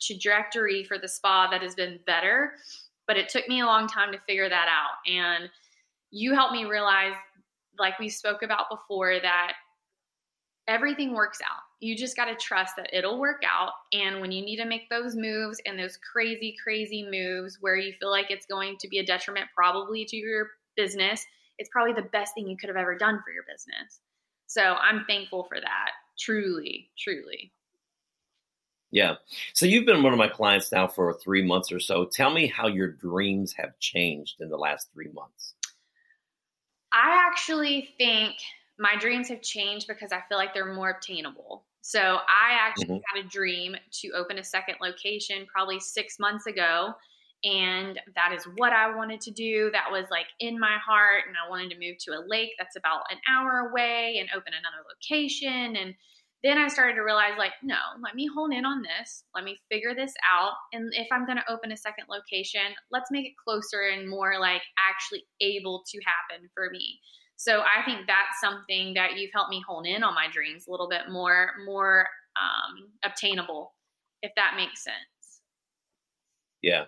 trajectory 0.01 0.83
for 0.83 0.97
the 0.97 1.07
spa 1.07 1.47
that 1.49 1.61
has 1.61 1.75
been 1.75 1.99
better, 2.05 2.53
but 3.07 3.17
it 3.17 3.29
took 3.29 3.47
me 3.47 3.61
a 3.61 3.65
long 3.65 3.87
time 3.87 4.11
to 4.11 4.19
figure 4.27 4.49
that 4.49 4.67
out. 4.67 5.11
And 5.11 5.49
you 6.11 6.33
helped 6.33 6.53
me 6.53 6.65
realize, 6.65 7.13
like 7.79 7.97
we 7.97 8.09
spoke 8.09 8.43
about 8.43 8.65
before, 8.69 9.19
that 9.21 9.53
everything 10.67 11.13
works 11.13 11.39
out 11.41 11.63
you 11.83 11.97
just 11.97 12.15
got 12.15 12.25
to 12.25 12.35
trust 12.35 12.75
that 12.77 12.93
it'll 12.93 13.19
work 13.19 13.43
out. 13.45 13.71
And 13.91 14.21
when 14.21 14.31
you 14.31 14.43
need 14.43 14.57
to 14.57 14.65
make 14.65 14.89
those 14.89 15.15
moves 15.15 15.59
and 15.65 15.77
those 15.77 15.97
crazy, 15.97 16.55
crazy 16.63 17.05
moves 17.09 17.57
where 17.59 17.75
you 17.75 17.93
feel 17.99 18.09
like 18.09 18.31
it's 18.31 18.45
going 18.45 18.77
to 18.79 18.87
be 18.87 18.99
a 18.99 19.05
detriment 19.05 19.47
probably 19.53 20.05
to 20.05 20.15
your 20.15 20.51
business, 20.77 21.25
it's 21.57 21.69
probably 21.69 21.93
the 21.93 22.09
best 22.09 22.33
thing 22.33 22.47
you 22.47 22.57
could 22.57 22.69
have 22.69 22.77
ever 22.77 22.95
done 22.95 23.19
for 23.23 23.31
your 23.31 23.43
business. 23.43 23.99
So 24.47 24.61
I'm 24.61 25.03
thankful 25.05 25.43
for 25.43 25.59
that. 25.59 25.91
Truly, 26.17 26.89
truly. 26.97 27.51
Yeah. 28.91 29.15
So 29.53 29.65
you've 29.65 29.85
been 29.85 30.03
one 30.03 30.13
of 30.13 30.19
my 30.19 30.27
clients 30.27 30.71
now 30.71 30.87
for 30.87 31.13
three 31.13 31.43
months 31.43 31.71
or 31.71 31.79
so. 31.79 32.05
Tell 32.05 32.31
me 32.31 32.47
how 32.47 32.67
your 32.67 32.87
dreams 32.87 33.53
have 33.53 33.77
changed 33.79 34.39
in 34.39 34.49
the 34.49 34.57
last 34.57 34.89
three 34.93 35.09
months. 35.13 35.55
I 36.93 37.27
actually 37.27 37.89
think 37.97 38.35
my 38.77 38.95
dreams 38.99 39.29
have 39.29 39.41
changed 39.41 39.87
because 39.87 40.11
I 40.11 40.21
feel 40.29 40.37
like 40.37 40.53
they're 40.53 40.73
more 40.73 40.91
obtainable. 40.91 41.65
So 41.85 41.99
I 41.99 42.53
actually 42.57 42.95
mm-hmm. 42.95 43.13
had 43.13 43.25
a 43.25 43.27
dream 43.27 43.75
to 44.01 44.11
open 44.11 44.39
a 44.39 44.43
second 44.43 44.75
location 44.81 45.45
probably 45.53 45.81
six 45.81 46.17
months 46.17 46.47
ago. 46.47 46.93
And 47.43 47.99
that 48.15 48.31
is 48.33 48.45
what 48.55 48.71
I 48.71 48.95
wanted 48.95 49.19
to 49.19 49.31
do. 49.31 49.69
That 49.73 49.91
was 49.91 50.05
like 50.09 50.27
in 50.39 50.57
my 50.57 50.77
heart. 50.77 51.23
And 51.27 51.35
I 51.35 51.49
wanted 51.49 51.71
to 51.71 51.79
move 51.79 51.97
to 52.05 52.11
a 52.11 52.23
lake 52.25 52.51
that's 52.57 52.77
about 52.77 53.01
an 53.11 53.17
hour 53.29 53.69
away 53.69 54.15
and 54.17 54.29
open 54.33 54.53
another 54.53 54.87
location. 54.87 55.75
And 55.75 55.93
then 56.41 56.57
I 56.57 56.69
started 56.69 56.95
to 56.95 57.01
realize, 57.01 57.33
like, 57.37 57.51
no, 57.61 57.75
let 58.01 58.15
me 58.15 58.29
hone 58.33 58.53
in 58.53 58.63
on 58.63 58.81
this. 58.81 59.25
Let 59.35 59.43
me 59.43 59.57
figure 59.69 59.93
this 59.93 60.13
out. 60.33 60.53
And 60.71 60.93
if 60.93 61.07
I'm 61.11 61.25
going 61.25 61.37
to 61.37 61.51
open 61.51 61.73
a 61.73 61.77
second 61.77 62.05
location, 62.09 62.75
let's 62.91 63.11
make 63.11 63.25
it 63.25 63.33
closer 63.43 63.81
and 63.93 64.09
more 64.09 64.39
like 64.39 64.61
actually 64.79 65.25
able 65.41 65.83
to 65.87 65.99
happen 65.99 66.49
for 66.53 66.69
me. 66.69 67.01
So 67.43 67.59
I 67.59 67.83
think 67.83 68.07
that's 68.07 68.39
something 68.39 68.93
that 68.93 69.17
you've 69.17 69.31
helped 69.33 69.49
me 69.49 69.61
hone 69.67 69.85
in 69.85 70.01
on 70.01 70.15
my 70.15 70.27
dreams 70.31 70.65
a 70.65 70.71
little 70.71 70.87
bit 70.87 71.09
more, 71.09 71.49
more 71.65 72.07
um, 72.41 72.87
obtainable, 73.03 73.73
if 74.21 74.31
that 74.37 74.53
makes 74.55 74.81
sense. 74.81 75.41
Yeah. 76.61 76.85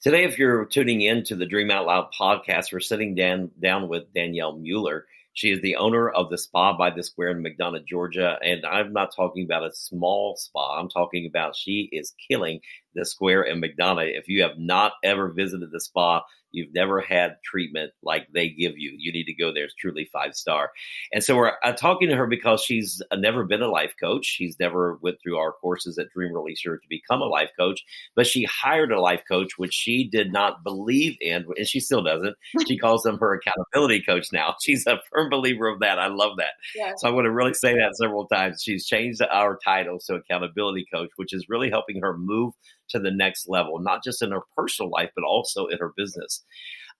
Today, 0.00 0.24
if 0.24 0.38
you're 0.38 0.64
tuning 0.64 1.02
in 1.02 1.22
to 1.24 1.36
the 1.36 1.44
Dream 1.44 1.70
Out 1.70 1.84
Loud 1.84 2.08
podcast, 2.18 2.72
we're 2.72 2.80
sitting 2.80 3.14
down 3.14 3.50
down 3.62 3.88
with 3.88 4.10
Danielle 4.14 4.56
Mueller. 4.56 5.04
She 5.34 5.50
is 5.50 5.60
the 5.60 5.76
owner 5.76 6.08
of 6.08 6.30
the 6.30 6.38
Spa 6.38 6.78
by 6.78 6.88
the 6.88 7.02
Square 7.02 7.32
in 7.32 7.44
McDonough, 7.44 7.86
Georgia. 7.86 8.38
And 8.42 8.64
I'm 8.64 8.94
not 8.94 9.14
talking 9.14 9.44
about 9.44 9.66
a 9.66 9.74
small 9.74 10.34
spa. 10.38 10.80
I'm 10.80 10.88
talking 10.88 11.26
about 11.26 11.54
she 11.54 11.90
is 11.92 12.14
killing 12.26 12.60
the 12.94 13.04
square 13.04 13.42
in 13.42 13.60
McDonough. 13.60 14.16
If 14.16 14.28
you 14.28 14.42
have 14.42 14.58
not 14.58 14.92
ever 15.04 15.32
visited 15.32 15.70
the 15.70 15.80
spa, 15.80 16.22
you've 16.52 16.72
never 16.74 17.00
had 17.00 17.36
treatment 17.44 17.92
like 18.02 18.26
they 18.34 18.48
give 18.48 18.76
you, 18.76 18.92
you 18.96 19.12
need 19.12 19.24
to 19.24 19.34
go 19.34 19.52
there. 19.52 19.64
It's 19.64 19.74
truly 19.74 20.08
five 20.12 20.34
star. 20.34 20.70
And 21.12 21.22
so 21.22 21.36
we're 21.36 21.52
uh, 21.64 21.72
talking 21.72 22.08
to 22.08 22.16
her 22.16 22.26
because 22.26 22.62
she's 22.62 23.00
never 23.14 23.44
been 23.44 23.62
a 23.62 23.68
life 23.68 23.94
coach. 24.00 24.26
She's 24.26 24.56
never 24.58 24.98
went 25.02 25.16
through 25.22 25.38
our 25.38 25.52
courses 25.52 25.98
at 25.98 26.10
Dream 26.10 26.32
Releaser 26.32 26.80
to 26.80 26.88
become 26.88 27.20
a 27.20 27.26
life 27.26 27.50
coach, 27.58 27.82
but 28.14 28.26
she 28.26 28.44
hired 28.44 28.92
a 28.92 29.00
life 29.00 29.22
coach, 29.28 29.52
which 29.56 29.74
she 29.74 30.08
did 30.08 30.32
not 30.32 30.64
believe 30.64 31.16
in, 31.20 31.46
and 31.56 31.66
she 31.66 31.80
still 31.80 32.02
doesn't. 32.02 32.36
She 32.68 32.78
calls 32.78 33.02
them 33.02 33.18
her 33.18 33.34
accountability 33.34 34.02
coach 34.02 34.28
now. 34.32 34.54
She's 34.62 34.86
a 34.86 35.00
firm 35.12 35.28
believer 35.28 35.66
of 35.66 35.80
that. 35.80 35.98
I 35.98 36.06
love 36.06 36.36
that. 36.36 36.52
Yeah. 36.76 36.92
So 36.96 37.08
I'm 37.08 37.14
going 37.14 37.24
to 37.24 37.32
really 37.32 37.54
say 37.54 37.74
that 37.74 37.96
several 37.96 38.26
times. 38.26 38.62
She's 38.62 38.86
changed 38.86 39.20
our 39.22 39.58
title 39.64 39.98
to 40.06 40.14
accountability 40.14 40.86
coach, 40.92 41.08
which 41.16 41.32
is 41.32 41.46
really 41.48 41.68
helping 41.68 42.00
her 42.00 42.16
move 42.16 42.54
to 42.90 42.98
the 42.98 43.10
next 43.10 43.48
level, 43.48 43.78
not 43.78 44.04
just 44.04 44.22
in 44.22 44.32
her 44.32 44.42
personal 44.56 44.90
life, 44.90 45.10
but 45.14 45.24
also 45.24 45.66
in 45.66 45.78
her 45.78 45.92
business. 45.96 46.44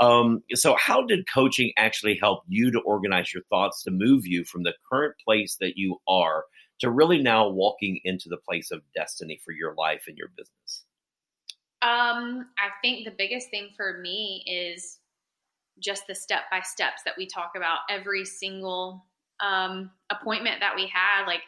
Um, 0.01 0.43
so, 0.55 0.77
how 0.79 1.03
did 1.03 1.27
coaching 1.33 1.73
actually 1.77 2.19
help 2.21 2.43
you 2.49 2.71
to 2.73 2.81
organize 2.81 3.35
your 3.35 3.43
thoughts 3.51 3.83
to 3.85 3.91
move 3.91 4.27
you 4.27 4.45
from 4.45 4.63
the 4.63 4.75
current 4.91 5.15
place 5.25 5.57
that 5.61 5.75
you 5.77 5.99
are 6.09 6.45
to 6.81 6.91
really 6.91 7.23
now 7.23 7.49
walking 7.49 8.01
into 8.05 8.29
the 8.29 8.39
place 8.39 8.71
of 8.71 8.81
destiny 8.95 9.39
for 9.45 9.53
your 9.53 9.75
life 9.75 10.05
and 10.09 10.17
your 10.17 10.29
business? 10.37 10.85
Um, 11.83 12.49
I 12.59 12.71
think 12.83 13.05
the 13.05 13.15
biggest 13.17 13.51
thing 13.51 13.69
for 13.77 13.99
me 13.99 14.45
is 14.47 14.99
just 15.79 16.07
the 16.07 16.15
step 16.15 16.43
by 16.51 16.61
steps 16.61 17.03
that 17.05 17.15
we 17.17 17.27
talk 17.27 17.53
about 17.57 17.81
every 17.89 18.25
single 18.25 19.07
um, 19.41 19.91
appointment 20.11 20.61
that 20.61 20.77
we 20.77 20.87
had. 20.87 21.27
Like, 21.27 21.43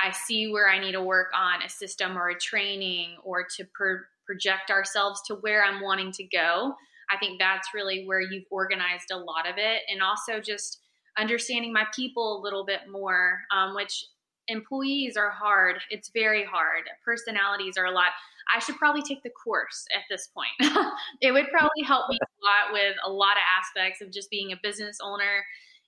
I 0.00 0.10
see 0.10 0.50
where 0.50 0.68
I 0.68 0.78
need 0.78 0.92
to 0.92 1.02
work 1.02 1.28
on 1.34 1.62
a 1.62 1.68
system 1.68 2.16
or 2.16 2.30
a 2.30 2.38
training 2.38 3.16
or 3.22 3.46
to 3.56 3.64
project 4.26 4.70
ourselves 4.70 5.22
to 5.26 5.34
where 5.36 5.64
I'm 5.64 5.82
wanting 5.82 6.12
to 6.12 6.24
go. 6.24 6.74
I 7.10 7.16
think 7.18 7.38
that's 7.38 7.68
really 7.74 8.04
where 8.06 8.20
you've 8.20 8.46
organized 8.50 9.10
a 9.12 9.16
lot 9.16 9.48
of 9.48 9.56
it. 9.58 9.82
And 9.90 10.02
also 10.02 10.40
just 10.40 10.80
understanding 11.16 11.72
my 11.72 11.84
people 11.94 12.40
a 12.40 12.42
little 12.42 12.64
bit 12.64 12.80
more, 12.90 13.40
um, 13.54 13.74
which 13.74 14.04
employees 14.48 15.16
are 15.16 15.30
hard. 15.30 15.76
It's 15.90 16.10
very 16.12 16.44
hard. 16.44 16.82
Personalities 17.04 17.76
are 17.76 17.86
a 17.86 17.90
lot. 17.90 18.08
I 18.54 18.58
should 18.58 18.76
probably 18.76 19.02
take 19.02 19.22
the 19.22 19.30
course 19.30 19.86
at 19.94 20.02
this 20.10 20.28
point. 20.28 20.72
it 21.20 21.32
would 21.32 21.48
probably 21.50 21.82
help 21.84 22.08
me 22.08 22.18
a 22.20 22.44
lot 22.44 22.72
with 22.72 22.96
a 23.04 23.10
lot 23.10 23.36
of 23.36 23.42
aspects 23.58 24.02
of 24.02 24.12
just 24.12 24.30
being 24.30 24.52
a 24.52 24.60
business 24.62 24.98
owner 25.02 25.44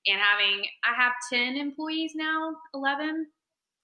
and 0.06 0.20
having, 0.20 0.64
I 0.84 0.94
have 0.94 1.12
10 1.30 1.56
employees 1.56 2.12
now, 2.14 2.54
11. 2.72 3.26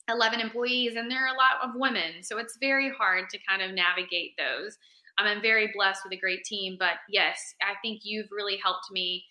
11 0.08 0.40
employees 0.40 0.96
and 0.96 1.10
there 1.10 1.24
are 1.24 1.34
a 1.34 1.38
lot 1.38 1.62
of 1.62 1.70
women 1.76 2.22
so 2.22 2.38
it's 2.38 2.56
very 2.60 2.90
hard 2.90 3.28
to 3.30 3.38
kind 3.48 3.62
of 3.62 3.74
navigate 3.74 4.32
those. 4.36 4.76
Um, 5.18 5.26
I'm 5.26 5.42
very 5.42 5.70
blessed 5.74 6.00
with 6.04 6.12
a 6.12 6.20
great 6.20 6.44
team 6.44 6.76
but 6.78 6.96
yes 7.08 7.54
i 7.62 7.74
think 7.82 8.00
you've 8.04 8.30
really 8.30 8.56
helped 8.56 8.90
me 8.90 9.24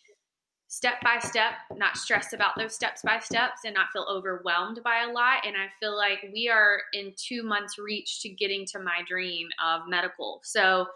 step 0.68 1.01
by 1.04 1.20
step 1.20 1.54
not 1.75 1.98
stress 1.98 2.32
about 2.32 2.54
those 2.58 2.74
steps 2.74 3.01
by 3.04 3.20
steps 3.20 3.62
and 3.66 3.74
not 3.74 3.88
feel 3.92 4.08
overwhelmed 4.10 4.80
by 4.84 5.04
a 5.04 5.12
lot 5.12 5.46
and 5.46 5.58
i 5.58 5.68
feel 5.80 5.98
like 5.98 6.20
we 6.34 6.48
are 6.48 6.82
in 6.94 7.13
two 7.18 7.44
months 7.44 7.78
reach 7.78 8.22
to 8.22 8.30
getting 8.30 8.66
to 8.66 8.80
my 8.80 9.01
dream 9.08 9.50
of 9.63 9.82
medical. 9.88 10.40
So 10.44 10.88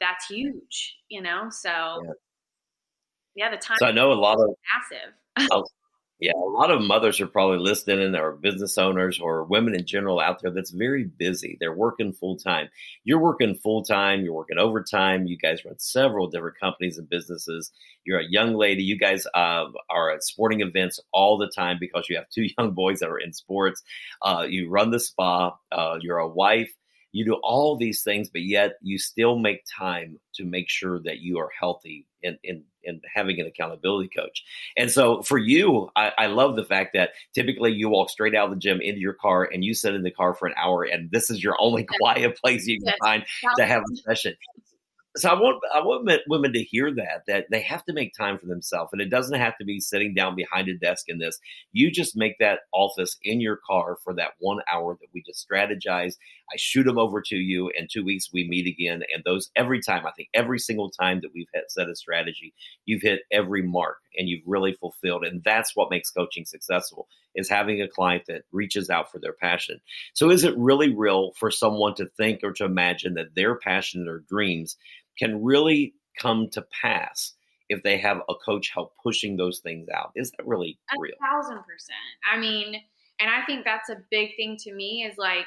that's 0.00 0.26
huge 0.26 0.98
you 1.08 1.22
know 1.22 1.46
so 1.50 1.70
yeah, 1.70 2.10
yeah 3.36 3.50
the 3.50 3.56
time 3.56 3.76
so 3.78 3.86
i 3.86 3.92
know 3.92 4.12
a 4.12 4.14
lot 4.14 4.38
of 4.40 4.50
massive 4.74 5.62
Yeah, 6.20 6.32
a 6.36 6.38
lot 6.38 6.70
of 6.70 6.80
mothers 6.80 7.20
are 7.20 7.26
probably 7.26 7.58
listening 7.58 8.14
or 8.14 8.32
business 8.32 8.78
owners 8.78 9.18
or 9.18 9.44
women 9.44 9.74
in 9.74 9.84
general 9.84 10.20
out 10.20 10.40
there 10.40 10.52
that's 10.52 10.70
very 10.70 11.04
busy. 11.04 11.56
They're 11.58 11.74
working 11.74 12.12
full 12.12 12.36
time. 12.36 12.68
You're 13.02 13.18
working 13.18 13.56
full 13.56 13.82
time, 13.82 14.22
you're 14.22 14.32
working 14.32 14.58
overtime. 14.58 15.26
You 15.26 15.36
guys 15.36 15.64
run 15.64 15.78
several 15.78 16.28
different 16.28 16.58
companies 16.58 16.98
and 16.98 17.10
businesses. 17.10 17.72
You're 18.04 18.20
a 18.20 18.28
young 18.28 18.54
lady. 18.54 18.84
You 18.84 18.96
guys 18.96 19.26
uh, 19.34 19.66
are 19.90 20.12
at 20.12 20.22
sporting 20.22 20.60
events 20.60 21.00
all 21.12 21.36
the 21.36 21.50
time 21.54 21.78
because 21.80 22.06
you 22.08 22.16
have 22.16 22.28
two 22.30 22.46
young 22.58 22.72
boys 22.72 23.00
that 23.00 23.10
are 23.10 23.18
in 23.18 23.32
sports. 23.32 23.82
Uh, 24.22 24.46
you 24.48 24.70
run 24.70 24.92
the 24.92 25.00
spa. 25.00 25.56
Uh, 25.72 25.98
you're 26.00 26.18
a 26.18 26.28
wife 26.28 26.72
you 27.14 27.24
do 27.24 27.38
all 27.44 27.76
these 27.76 28.02
things, 28.02 28.28
but 28.28 28.42
yet 28.42 28.72
you 28.82 28.98
still 28.98 29.38
make 29.38 29.62
time 29.78 30.18
to 30.34 30.44
make 30.44 30.68
sure 30.68 31.00
that 31.04 31.20
you 31.20 31.38
are 31.38 31.48
healthy 31.58 32.08
and, 32.24 32.36
and, 32.44 32.64
and 32.86 33.02
having 33.12 33.40
an 33.40 33.46
accountability 33.46 34.08
coach. 34.08 34.44
And 34.76 34.90
so 34.90 35.22
for 35.22 35.38
you, 35.38 35.90
I, 35.96 36.12
I, 36.18 36.26
love 36.26 36.56
the 36.56 36.64
fact 36.64 36.92
that 36.94 37.10
typically 37.34 37.72
you 37.72 37.88
walk 37.88 38.10
straight 38.10 38.34
out 38.34 38.46
of 38.46 38.50
the 38.50 38.60
gym 38.60 38.80
into 38.80 39.00
your 39.00 39.12
car 39.14 39.44
and 39.44 39.64
you 39.64 39.74
sit 39.74 39.94
in 39.94 40.02
the 40.02 40.10
car 40.10 40.34
for 40.34 40.46
an 40.46 40.54
hour, 40.56 40.84
and 40.84 41.10
this 41.10 41.30
is 41.30 41.42
your 41.42 41.56
only 41.58 41.84
quiet 42.00 42.36
place 42.38 42.66
you 42.66 42.78
can 42.78 42.86
yes. 42.86 42.96
find 43.02 43.24
to 43.56 43.64
have 43.64 43.82
a 43.82 43.96
session 43.96 44.34
so 45.16 45.30
I 45.30 45.34
want 45.34 45.62
I 45.72 45.78
want 45.80 46.10
women 46.26 46.52
to 46.54 46.62
hear 46.62 46.92
that 46.92 47.24
that 47.28 47.46
they 47.50 47.60
have 47.60 47.84
to 47.84 47.92
make 47.92 48.14
time 48.14 48.36
for 48.36 48.46
themselves, 48.46 48.90
and 48.92 49.00
it 49.00 49.10
doesn't 49.10 49.38
have 49.38 49.56
to 49.58 49.64
be 49.64 49.78
sitting 49.78 50.12
down 50.12 50.34
behind 50.34 50.68
a 50.68 50.76
desk 50.76 51.04
in 51.08 51.18
this. 51.18 51.38
You 51.72 51.90
just 51.90 52.16
make 52.16 52.38
that 52.38 52.60
office 52.72 53.16
in 53.22 53.40
your 53.40 53.58
car 53.64 53.96
for 54.02 54.14
that 54.14 54.32
one 54.40 54.58
hour 54.72 54.96
that 55.00 55.08
we 55.14 55.22
just 55.22 55.46
strategize. 55.48 56.14
I 56.52 56.56
shoot 56.56 56.84
them 56.84 56.98
over 56.98 57.22
to 57.22 57.36
you, 57.36 57.70
and 57.78 57.88
two 57.88 58.04
weeks 58.04 58.30
we 58.32 58.48
meet 58.48 58.66
again. 58.66 59.02
And 59.14 59.22
those 59.24 59.50
every 59.54 59.80
time, 59.80 60.04
I 60.04 60.10
think 60.10 60.30
every 60.34 60.58
single 60.58 60.90
time 60.90 61.20
that 61.20 61.30
we've 61.32 61.48
hit, 61.54 61.70
set 61.70 61.88
a 61.88 61.94
strategy, 61.94 62.52
you've 62.84 63.02
hit 63.02 63.20
every 63.30 63.62
mark, 63.62 63.98
and 64.16 64.28
you've 64.28 64.42
really 64.46 64.72
fulfilled. 64.72 65.24
And 65.24 65.42
that's 65.44 65.76
what 65.76 65.90
makes 65.90 66.10
coaching 66.10 66.44
successful 66.44 67.06
is 67.34 67.48
having 67.48 67.82
a 67.82 67.88
client 67.88 68.24
that 68.28 68.42
reaches 68.52 68.90
out 68.90 69.10
for 69.10 69.18
their 69.18 69.32
passion. 69.32 69.80
So, 70.12 70.30
is 70.30 70.44
it 70.44 70.56
really 70.56 70.94
real 70.94 71.32
for 71.38 71.50
someone 71.50 71.94
to 71.94 72.06
think 72.16 72.40
or 72.42 72.52
to 72.52 72.64
imagine 72.64 73.14
that 73.14 73.34
their 73.34 73.56
passion 73.56 74.08
or 74.08 74.24
dreams 74.28 74.76
can 75.18 75.42
really 75.42 75.94
come 76.20 76.48
to 76.50 76.64
pass 76.82 77.34
if 77.68 77.82
they 77.82 77.98
have 77.98 78.18
a 78.28 78.34
coach 78.34 78.70
help 78.72 78.92
pushing 79.02 79.36
those 79.36 79.60
things 79.60 79.88
out. 79.94 80.12
Is 80.14 80.30
that 80.32 80.46
really 80.46 80.78
a 80.90 81.00
real? 81.00 81.14
thousand 81.20 81.58
percent. 81.64 81.98
I 82.30 82.38
mean, 82.38 82.76
and 83.20 83.30
I 83.30 83.44
think 83.46 83.64
that's 83.64 83.88
a 83.88 84.02
big 84.10 84.36
thing 84.36 84.56
to 84.60 84.74
me 84.74 85.04
is 85.10 85.16
like, 85.16 85.46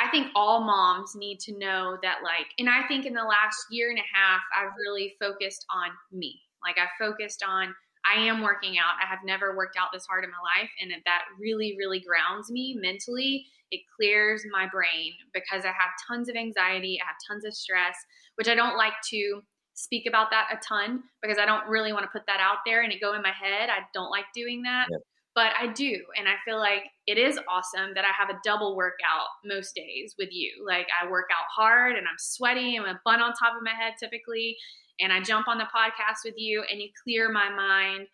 I 0.00 0.08
think 0.10 0.28
all 0.36 0.60
moms 0.60 1.16
need 1.16 1.40
to 1.40 1.58
know 1.58 1.98
that, 2.02 2.18
like, 2.22 2.46
and 2.58 2.70
I 2.70 2.86
think 2.86 3.06
in 3.06 3.14
the 3.14 3.24
last 3.24 3.66
year 3.70 3.90
and 3.90 3.98
a 3.98 4.02
half, 4.14 4.40
I've 4.56 4.72
really 4.78 5.16
focused 5.18 5.66
on 5.74 5.90
me. 6.12 6.40
Like, 6.62 6.76
I 6.78 6.86
focused 7.02 7.42
on, 7.46 7.74
I 8.06 8.20
am 8.20 8.40
working 8.40 8.78
out. 8.78 8.94
I 9.02 9.06
have 9.06 9.18
never 9.24 9.56
worked 9.56 9.76
out 9.76 9.88
this 9.92 10.06
hard 10.06 10.22
in 10.24 10.30
my 10.30 10.62
life. 10.62 10.70
And 10.80 10.92
that 11.04 11.22
really, 11.38 11.74
really 11.76 12.00
grounds 12.00 12.50
me 12.50 12.78
mentally. 12.80 13.46
It 13.70 13.82
clears 13.96 14.44
my 14.50 14.66
brain 14.70 15.12
because 15.32 15.64
I 15.64 15.68
have 15.68 15.92
tons 16.08 16.28
of 16.28 16.36
anxiety, 16.36 16.98
I 17.02 17.06
have 17.06 17.16
tons 17.28 17.44
of 17.44 17.54
stress 17.54 17.96
which 18.40 18.48
I 18.48 18.54
don't 18.54 18.78
like 18.78 18.94
to 19.10 19.42
speak 19.74 20.06
about 20.08 20.30
that 20.30 20.48
a 20.50 20.58
ton 20.66 21.02
because 21.20 21.36
I 21.36 21.44
don't 21.44 21.68
really 21.68 21.92
want 21.92 22.04
to 22.04 22.10
put 22.10 22.26
that 22.26 22.40
out 22.40 22.58
there 22.64 22.82
and 22.82 22.90
it 22.90 23.02
go 23.02 23.12
in 23.12 23.20
my 23.20 23.32
head. 23.32 23.68
I 23.68 23.80
don't 23.92 24.10
like 24.10 24.24
doing 24.34 24.62
that. 24.62 24.86
Yeah. 24.90 24.96
But 25.34 25.52
I 25.60 25.74
do. 25.74 26.00
And 26.18 26.26
I 26.26 26.36
feel 26.42 26.58
like 26.58 26.84
it 27.06 27.18
is 27.18 27.38
awesome 27.48 27.92
that 27.94 28.04
I 28.04 28.12
have 28.18 28.30
a 28.30 28.40
double 28.42 28.76
workout 28.76 29.28
most 29.44 29.74
days 29.74 30.14
with 30.18 30.30
you. 30.32 30.64
Like 30.66 30.86
I 30.90 31.08
work 31.10 31.28
out 31.30 31.46
hard 31.54 31.96
and 31.96 32.06
I'm 32.08 32.18
sweaty 32.18 32.76
and 32.76 32.86
a 32.86 33.00
bun 33.04 33.20
on 33.20 33.32
top 33.34 33.56
of 33.56 33.62
my 33.62 33.74
head 33.74 33.92
typically. 34.00 34.56
And 34.98 35.12
I 35.12 35.20
jump 35.20 35.46
on 35.46 35.58
the 35.58 35.64
podcast 35.64 36.24
with 36.24 36.34
you 36.38 36.64
and 36.70 36.80
you 36.80 36.88
clear 37.04 37.30
my 37.30 37.50
mind 37.50 38.06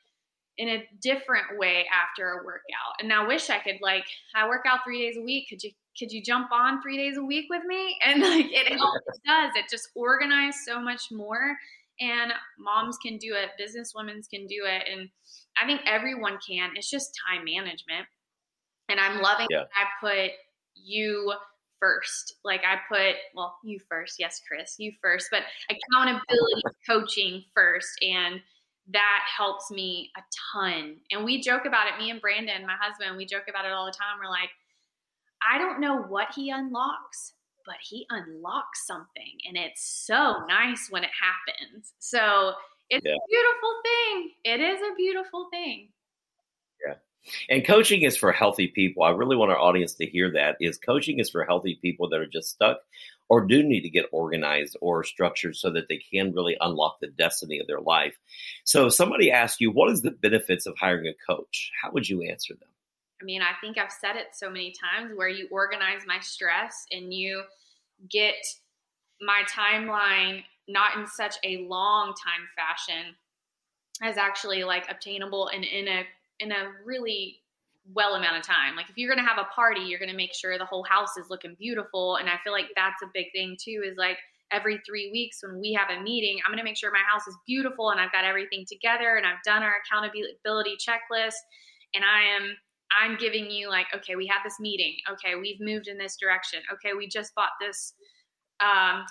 in 0.59 0.69
a 0.69 0.89
different 1.03 1.59
way 1.59 1.87
after 1.93 2.31
a 2.31 2.45
workout. 2.45 2.95
And 3.01 3.13
I 3.13 3.27
wish 3.27 3.51
I 3.51 3.59
could 3.59 3.79
like 3.81 4.05
I 4.35 4.49
work 4.49 4.65
out 4.67 4.81
three 4.85 5.03
days 5.03 5.17
a 5.17 5.23
week. 5.23 5.49
Could 5.49 5.63
you 5.63 5.71
could 5.99 6.13
you 6.13 6.23
jump 6.23 6.53
on 6.53 6.83
three 6.83 6.97
days 6.97 7.17
a 7.17 7.23
week 7.23 7.47
with 7.51 7.65
me? 7.65 7.99
And 8.07 8.23
like 8.23 8.47
it 8.49 8.69
does. 9.27 9.51
It 9.57 9.67
just 9.71 9.91
organized 9.95 10.59
so 10.67 10.81
much 10.81 11.03
more. 11.11 11.57
And 11.99 12.33
moms 12.59 12.99
can 12.99 13.17
do 13.17 13.35
it, 13.35 13.51
business 13.57 13.93
women 13.95 14.21
can 14.31 14.47
do 14.47 14.65
it. 14.67 14.83
And 14.93 15.09
I 15.61 15.67
think 15.67 15.81
everyone 15.87 16.39
can. 16.47 16.71
It's 16.77 16.91
just 16.91 17.19
time 17.27 17.45
management. 17.45 18.07
And 18.89 19.01
I'm 19.01 19.23
loving 19.23 19.47
yeah. 19.51 19.65
I 19.75 19.87
put 20.01 20.31
you 20.75 21.33
first. 21.81 22.37
Like 22.45 22.63
I 22.65 22.77
put, 22.89 23.17
well, 23.35 23.57
you 23.65 23.79
first. 23.89 24.17
Yes, 24.19 24.41
Chris, 24.47 24.77
you 24.79 24.93
first, 25.03 25.29
but 25.31 25.43
accountability 25.71 26.63
coaching 26.87 27.45
first. 27.55 27.89
And 28.03 28.41
that 28.93 29.25
helps 29.37 29.71
me 29.71 30.11
a 30.17 30.21
ton. 30.53 30.97
And 31.11 31.25
we 31.25 31.41
joke 31.41 31.65
about 31.67 31.89
it, 31.89 31.99
me 31.99 32.11
and 32.11 32.21
Brandon, 32.21 32.67
my 32.67 32.77
husband, 32.81 33.17
we 33.17 33.27
joke 33.27 33.45
about 33.49 33.65
it 33.65 33.73
all 33.73 33.87
the 33.87 33.93
time. 33.93 34.19
We're 34.21 34.31
like, 34.31 34.51
I 35.43 35.59
don't 35.59 35.81
know 35.81 36.03
what 36.03 36.29
he 36.35 36.51
unlocks, 36.51 37.33
but 37.65 37.77
he 37.83 38.07
unlocks 38.11 38.87
something. 38.87 39.39
And 39.47 39.57
it's 39.57 40.05
so 40.07 40.45
nice 40.49 40.89
when 40.91 41.05
it 41.05 41.11
happens. 41.11 41.93
So 41.99 42.53
it's 42.91 43.05
yeah. 43.05 43.15
a 43.15 43.29
beautiful 43.29 43.75
thing. 43.85 44.31
It 44.45 44.61
is 44.61 44.81
a 44.81 44.95
beautiful 44.97 45.49
thing. 45.51 45.89
Yeah. 46.87 46.95
And 47.49 47.67
coaching 47.67 48.03
is 48.03 48.17
for 48.17 48.33
healthy 48.33 48.69
people. 48.69 49.03
I 49.03 49.11
really 49.11 49.37
want 49.37 49.51
our 49.51 49.59
audience 49.59 49.95
to 49.95 50.07
hear 50.07 50.33
that 50.33 50.57
is 50.61 50.79
coaching 50.79 51.19
is 51.19 51.31
for 51.31 51.45
healthy 51.45 51.79
people 51.81 52.09
that 52.11 52.21
are 52.21 52.27
just 52.27 52.51
stuck 52.51 52.79
or 53.29 53.45
do 53.45 53.63
need 53.63 53.83
to 53.83 53.91
get 53.91 54.07
organized 54.13 54.77
or 54.81 55.03
structured 55.03 55.57
so 55.57 55.71
that 55.73 55.89
they 55.89 55.99
can 55.99 56.33
really 56.33 56.57
unlock 56.61 57.01
the 57.01 57.09
destiny 57.09 57.59
of 57.59 57.67
their 57.67 57.81
life. 57.81 58.17
So 58.65 58.87
if 58.87 58.95
somebody 58.95 59.33
asks 59.33 59.61
you, 59.61 59.71
what 59.71 59.91
is 59.91 60.03
the 60.03 60.13
benefits 60.13 60.67
of 60.67 60.77
hiring 60.79 61.07
a 61.07 61.33
coach? 61.33 61.73
How 61.83 61.91
would 61.93 62.09
you 62.09 62.23
answer 62.23 62.55
them? 62.55 62.69
I 63.21 63.25
mean, 63.25 63.43
I 63.43 63.53
think 63.61 63.79
I've 63.79 63.91
said 63.91 64.17
it 64.17 64.29
so 64.35 64.51
many 64.51 64.73
times 64.73 65.13
where 65.17 65.29
you 65.29 65.49
organize 65.51 66.03
my 66.07 66.21
stress 66.21 66.87
and 66.93 67.13
you 67.13 67.43
get 68.11 68.35
my 69.21 69.43
timeline, 69.51 70.43
not 70.69 70.97
in 70.99 71.07
such 71.07 71.37
a 71.43 71.67
long 71.67 72.09
time 72.09 72.47
fashion, 72.55 73.15
as 74.03 74.19
actually 74.19 74.65
like 74.65 74.91
obtainable 74.91 75.49
and 75.49 75.65
in 75.65 75.89
a 75.89 76.05
in 76.41 76.53
a 76.53 76.71
really 76.85 77.41
well 77.95 78.15
amount 78.15 78.37
of 78.37 78.43
time. 78.43 78.75
Like 78.77 78.91
if 78.91 78.97
you're 78.97 79.15
gonna 79.15 79.27
have 79.27 79.39
a 79.39 79.53
party, 79.55 79.81
you're 79.83 80.01
gonna 80.01 80.15
make 80.15 80.35
sure 80.35 80.59
the 80.59 80.65
whole 80.65 80.85
house 80.85 81.17
is 81.17 81.31
looking 81.31 81.57
beautiful. 81.59 82.17
And 82.17 82.29
I 82.29 82.37
feel 82.43 82.53
like 82.53 82.67
that's 82.75 83.03
a 83.03 83.11
big 83.15 83.27
thing 83.33 83.57
too, 83.63 83.83
is 83.85 83.97
like 83.97 84.19
every 84.51 84.81
three 84.87 85.11
weeks 85.13 85.43
when 85.43 85.61
we 85.61 85.73
have 85.73 85.97
a 85.97 86.03
meeting, 86.03 86.39
I'm 86.45 86.53
gonna 86.53 86.65
make 86.65 86.77
sure 86.77 86.91
my 86.91 87.05
house 87.11 87.27
is 87.27 87.37
beautiful 87.47 87.91
and 87.91 88.01
I've 88.01 88.13
got 88.13 88.25
everything 88.25 88.65
together 88.67 89.17
and 89.17 89.27
I've 89.27 89.43
done 89.45 89.63
our 89.63 89.75
accountability 89.85 90.77
checklist 90.77 91.39
and 91.95 92.05
I 92.05 92.23
am 92.37 92.57
I'm 92.91 93.17
giving 93.17 93.51
you 93.51 93.69
like, 93.69 93.87
okay, 93.95 94.15
we 94.15 94.27
had 94.27 94.43
this 94.45 94.61
meeting. 94.61 94.95
Okay, 95.11 95.35
we've 95.35 95.61
moved 95.61 95.89
in 95.89 95.99
this 95.99 96.17
direction. 96.17 96.61
Okay, 96.73 96.95
we 96.97 97.09
just 97.09 97.35
bought 97.35 97.51
this 97.61 97.95
um, 98.61 99.05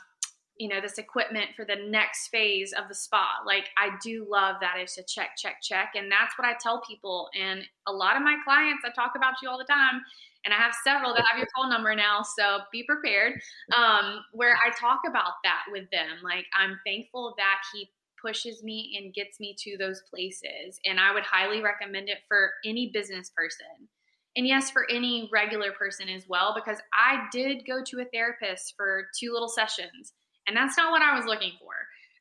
you 0.58 0.70
know 0.70 0.80
this 0.82 0.98
equipment 0.98 1.48
for 1.56 1.66
the 1.66 1.76
next 1.76 2.30
phase 2.30 2.74
of 2.74 2.88
the 2.88 2.96
spa. 2.96 3.42
Like 3.46 3.70
i 3.78 3.90
do 4.04 4.26
love 4.30 4.56
that 4.62 4.76
it's 4.78 4.98
a 4.98 5.04
check 5.04 5.32
check 5.38 5.58
check 5.62 5.92
and 5.96 6.12
that's 6.12 6.38
what 6.38 6.48
i 6.48 6.54
tell 6.62 6.82
people. 6.82 7.30
And 7.40 7.64
a 7.88 7.92
lot 7.92 8.16
of 8.16 8.24
my 8.24 8.38
clients 8.44 8.84
i 8.86 8.90
talk 8.90 9.14
about 9.16 9.36
you 9.42 9.50
all 9.50 9.58
the 9.58 9.66
time 9.66 10.02
and 10.44 10.54
i 10.54 10.58
have 10.58 10.74
several 10.84 11.14
that 11.14 11.26
have 11.30 11.38
your 11.38 11.48
phone 11.56 11.70
number 11.70 11.94
now 11.96 12.22
so 12.38 12.60
be 12.72 12.84
prepared. 12.84 13.34
Um, 13.76 14.20
where 14.34 14.58
i 14.66 14.70
talk 14.80 15.02
about 15.08 15.34
that 15.44 15.64
with 15.72 15.90
them 15.92 16.20
like 16.24 16.46
i'm 16.58 16.80
thankful 16.86 17.34
that 17.38 17.62
he 17.74 17.90
pushes 18.22 18.64
me 18.64 18.98
and 18.98 19.14
gets 19.14 19.40
me 19.40 19.56
to 19.60 19.78
those 19.78 20.02
places 20.10 20.80
and 20.86 21.00
i 21.00 21.14
would 21.14 21.24
highly 21.24 21.62
recommend 21.62 22.10
it 22.10 22.20
for 22.28 22.52
any 22.66 22.92
business 22.94 23.30
person. 23.36 23.90
And 24.38 24.46
yes 24.46 24.70
for 24.70 24.86
any 24.90 25.30
regular 25.32 25.72
person 25.72 26.10
as 26.10 26.24
well 26.28 26.54
because 26.56 26.80
i 26.94 27.26
did 27.32 27.66
go 27.66 27.82
to 27.86 28.02
a 28.02 28.06
therapist 28.06 28.74
for 28.78 29.08
two 29.18 29.32
little 29.32 29.48
sessions 29.50 30.14
and 30.48 30.56
that's 30.56 30.78
not 30.78 30.92
what 30.92 31.02
I 31.02 31.16
was 31.16 31.26
looking 31.26 31.54
for. 31.60 31.74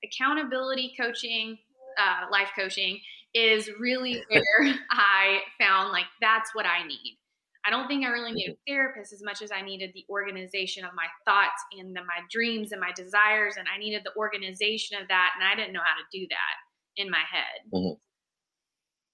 Accountability 0.04 0.94
coaching, 0.98 1.58
uh, 1.98 2.30
life 2.30 2.50
coaching 2.58 3.00
is 3.34 3.68
really 3.78 4.22
where 4.28 4.74
I 4.90 5.40
found 5.58 5.92
like 5.92 6.06
that's 6.20 6.54
what 6.54 6.66
I 6.66 6.86
need. 6.86 7.18
I 7.66 7.70
don't 7.70 7.88
think 7.88 8.04
I 8.04 8.08
really 8.08 8.32
need 8.32 8.50
a 8.50 8.56
therapist 8.70 9.12
as 9.14 9.22
much 9.22 9.40
as 9.40 9.50
I 9.50 9.62
needed 9.62 9.92
the 9.94 10.04
organization 10.10 10.84
of 10.84 10.90
my 10.94 11.06
thoughts 11.24 11.64
and 11.78 11.96
the, 11.96 12.00
my 12.00 12.20
dreams 12.30 12.72
and 12.72 12.80
my 12.80 12.92
desires. 12.94 13.54
And 13.58 13.66
I 13.74 13.78
needed 13.78 14.02
the 14.04 14.14
organization 14.16 15.00
of 15.00 15.08
that. 15.08 15.30
And 15.34 15.48
I 15.48 15.56
didn't 15.56 15.72
know 15.72 15.80
how 15.82 15.94
to 15.96 16.18
do 16.18 16.26
that 16.28 17.02
in 17.02 17.10
my 17.10 17.22
head. 17.30 17.72
Mm-hmm. 17.72 17.94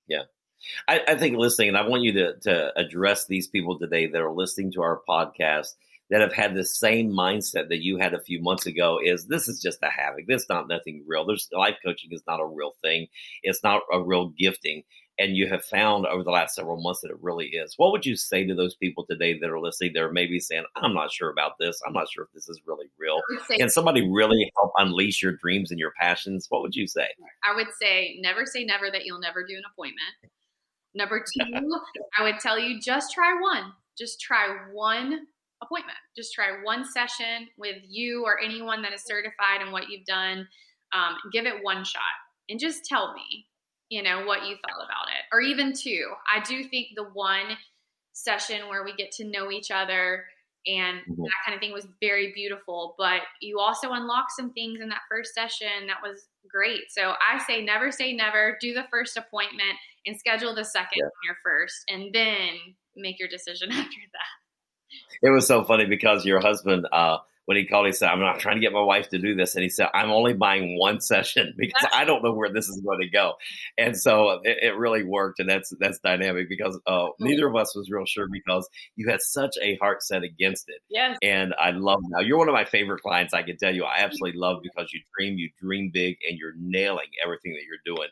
Yeah. 0.08 0.22
I, 0.88 1.12
I, 1.12 1.14
think 1.14 1.36
listening, 1.38 1.68
and 1.68 1.78
I 1.78 1.86
want 1.86 2.02
you 2.02 2.12
to, 2.14 2.38
to 2.40 2.78
address 2.78 3.26
these 3.26 3.46
people 3.46 3.78
today 3.78 4.08
that 4.08 4.20
are 4.20 4.32
listening 4.32 4.72
to 4.72 4.82
our 4.82 5.00
podcast 5.08 5.74
that 6.10 6.20
have 6.20 6.32
had 6.32 6.54
the 6.54 6.64
same 6.64 7.10
mindset 7.10 7.68
that 7.68 7.82
you 7.82 7.96
had 7.96 8.14
a 8.14 8.20
few 8.20 8.42
months 8.42 8.66
ago 8.66 8.98
is 9.02 9.26
this 9.26 9.48
is 9.48 9.60
just 9.60 9.82
a 9.82 9.88
havoc. 9.88 10.26
This 10.26 10.42
is 10.42 10.48
not 10.48 10.68
nothing 10.68 11.04
real. 11.06 11.24
There's 11.24 11.48
life 11.52 11.76
coaching 11.84 12.10
is 12.12 12.22
not 12.26 12.40
a 12.40 12.46
real 12.46 12.72
thing. 12.82 13.06
It's 13.42 13.62
not 13.62 13.82
a 13.92 14.02
real 14.02 14.32
gifting. 14.38 14.82
And 15.18 15.36
you 15.36 15.48
have 15.48 15.64
found 15.64 16.06
over 16.06 16.24
the 16.24 16.30
last 16.30 16.54
several 16.54 16.82
months 16.82 17.02
that 17.02 17.10
it 17.10 17.18
really 17.20 17.48
is. 17.48 17.74
What 17.76 17.92
would 17.92 18.06
you 18.06 18.16
say 18.16 18.44
to 18.46 18.54
those 18.54 18.74
people 18.74 19.04
today 19.04 19.38
that 19.38 19.50
are 19.50 19.60
listening? 19.60 19.92
They're 19.92 20.10
maybe 20.10 20.40
saying, 20.40 20.64
I'm 20.76 20.94
not 20.94 21.12
sure 21.12 21.30
about 21.30 21.52
this. 21.60 21.80
I'm 21.86 21.92
not 21.92 22.08
sure 22.10 22.24
if 22.24 22.32
this 22.32 22.48
is 22.48 22.60
really 22.66 22.86
real. 22.98 23.20
Can 23.50 23.68
somebody 23.68 24.08
really 24.10 24.50
help 24.56 24.72
unleash 24.78 25.22
your 25.22 25.32
dreams 25.32 25.70
and 25.70 25.78
your 25.78 25.92
passions? 26.00 26.46
What 26.48 26.62
would 26.62 26.74
you 26.74 26.86
say? 26.86 27.06
I 27.44 27.54
would 27.54 27.68
say, 27.80 28.18
never 28.20 28.46
say 28.46 28.64
never 28.64 28.90
that 28.90 29.04
you'll 29.04 29.20
never 29.20 29.44
do 29.46 29.56
an 29.56 29.62
appointment. 29.72 30.32
Number 30.94 31.20
two, 31.20 31.44
I 32.18 32.22
would 32.22 32.40
tell 32.40 32.58
you 32.58 32.80
just 32.80 33.12
try 33.12 33.38
one. 33.38 33.72
Just 33.98 34.20
try 34.20 34.56
one 34.72 35.26
appointment. 35.62 35.98
Just 36.16 36.34
try 36.34 36.62
one 36.62 36.84
session 36.84 37.48
with 37.56 37.76
you 37.88 38.24
or 38.24 38.40
anyone 38.40 38.82
that 38.82 38.92
is 38.92 39.04
certified 39.04 39.60
in 39.64 39.72
what 39.72 39.88
you've 39.88 40.06
done. 40.06 40.48
Um, 40.92 41.16
give 41.32 41.46
it 41.46 41.62
one 41.62 41.84
shot 41.84 42.02
and 42.48 42.58
just 42.58 42.84
tell 42.84 43.14
me, 43.14 43.46
you 43.88 44.02
know, 44.02 44.24
what 44.24 44.46
you 44.46 44.56
thought 44.56 44.84
about 44.84 45.08
it, 45.08 45.24
or 45.32 45.40
even 45.40 45.72
two. 45.72 46.06
I 46.28 46.42
do 46.42 46.64
think 46.64 46.88
the 46.96 47.04
one 47.04 47.56
session 48.12 48.68
where 48.68 48.84
we 48.84 48.94
get 48.94 49.12
to 49.12 49.24
know 49.24 49.50
each 49.50 49.70
other 49.70 50.24
and 50.66 50.98
mm-hmm. 50.98 51.22
that 51.22 51.30
kind 51.44 51.54
of 51.54 51.60
thing 51.60 51.72
was 51.72 51.86
very 52.00 52.32
beautiful. 52.34 52.94
But 52.98 53.22
you 53.40 53.58
also 53.58 53.92
unlock 53.92 54.26
some 54.36 54.52
things 54.52 54.80
in 54.80 54.88
that 54.90 55.02
first 55.08 55.32
session 55.34 55.86
that 55.86 56.02
was 56.02 56.26
great. 56.50 56.82
So 56.90 57.12
I 57.12 57.42
say 57.44 57.64
never 57.64 57.90
say 57.90 58.12
never. 58.12 58.58
Do 58.60 58.74
the 58.74 58.84
first 58.90 59.16
appointment 59.16 59.78
and 60.06 60.18
schedule 60.18 60.54
the 60.54 60.64
second 60.64 60.98
yeah. 60.98 61.08
your 61.24 61.36
first, 61.44 61.76
and 61.88 62.12
then 62.12 62.74
make 62.96 63.18
your 63.18 63.28
decision 63.28 63.70
after 63.72 63.84
that 64.12 64.30
it 65.22 65.30
was 65.30 65.46
so 65.46 65.64
funny 65.64 65.86
because 65.86 66.24
your 66.24 66.40
husband, 66.40 66.86
uh, 66.90 67.18
when 67.50 67.56
he 67.56 67.66
called, 67.66 67.84
he 67.86 67.92
said, 67.92 68.10
I'm 68.10 68.20
not 68.20 68.38
trying 68.38 68.54
to 68.54 68.60
get 68.60 68.72
my 68.72 68.80
wife 68.80 69.08
to 69.08 69.18
do 69.18 69.34
this. 69.34 69.56
And 69.56 69.64
he 69.64 69.68
said, 69.68 69.88
I'm 69.92 70.12
only 70.12 70.34
buying 70.34 70.78
one 70.78 71.00
session 71.00 71.52
because 71.58 71.84
I 71.92 72.04
don't 72.04 72.22
know 72.22 72.32
where 72.32 72.48
this 72.48 72.68
is 72.68 72.80
going 72.80 73.00
to 73.00 73.08
go. 73.08 73.32
And 73.76 73.96
so 73.96 74.38
it, 74.44 74.58
it 74.62 74.76
really 74.76 75.02
worked. 75.02 75.40
And 75.40 75.50
that's, 75.50 75.74
that's 75.80 75.98
dynamic 75.98 76.48
because 76.48 76.78
uh, 76.86 77.08
neither 77.18 77.48
of 77.48 77.56
us 77.56 77.74
was 77.74 77.90
real 77.90 78.04
sure 78.06 78.28
because 78.30 78.68
you 78.94 79.10
had 79.10 79.20
such 79.20 79.56
a 79.60 79.74
heart 79.78 80.04
set 80.04 80.22
against 80.22 80.68
it. 80.68 80.80
Yes. 80.90 81.18
And 81.24 81.52
I 81.60 81.72
love 81.72 81.98
now 82.10 82.20
you're 82.20 82.38
one 82.38 82.48
of 82.48 82.52
my 82.52 82.64
favorite 82.64 83.02
clients. 83.02 83.34
I 83.34 83.42
can 83.42 83.56
tell 83.56 83.74
you, 83.74 83.82
I 83.82 83.98
absolutely 83.98 84.38
love 84.38 84.60
because 84.62 84.92
you 84.92 85.00
dream, 85.18 85.36
you 85.36 85.50
dream 85.60 85.90
big 85.92 86.18
and 86.28 86.38
you're 86.38 86.54
nailing 86.56 87.08
everything 87.20 87.54
that 87.54 87.64
you're 87.66 87.96
doing. 87.96 88.10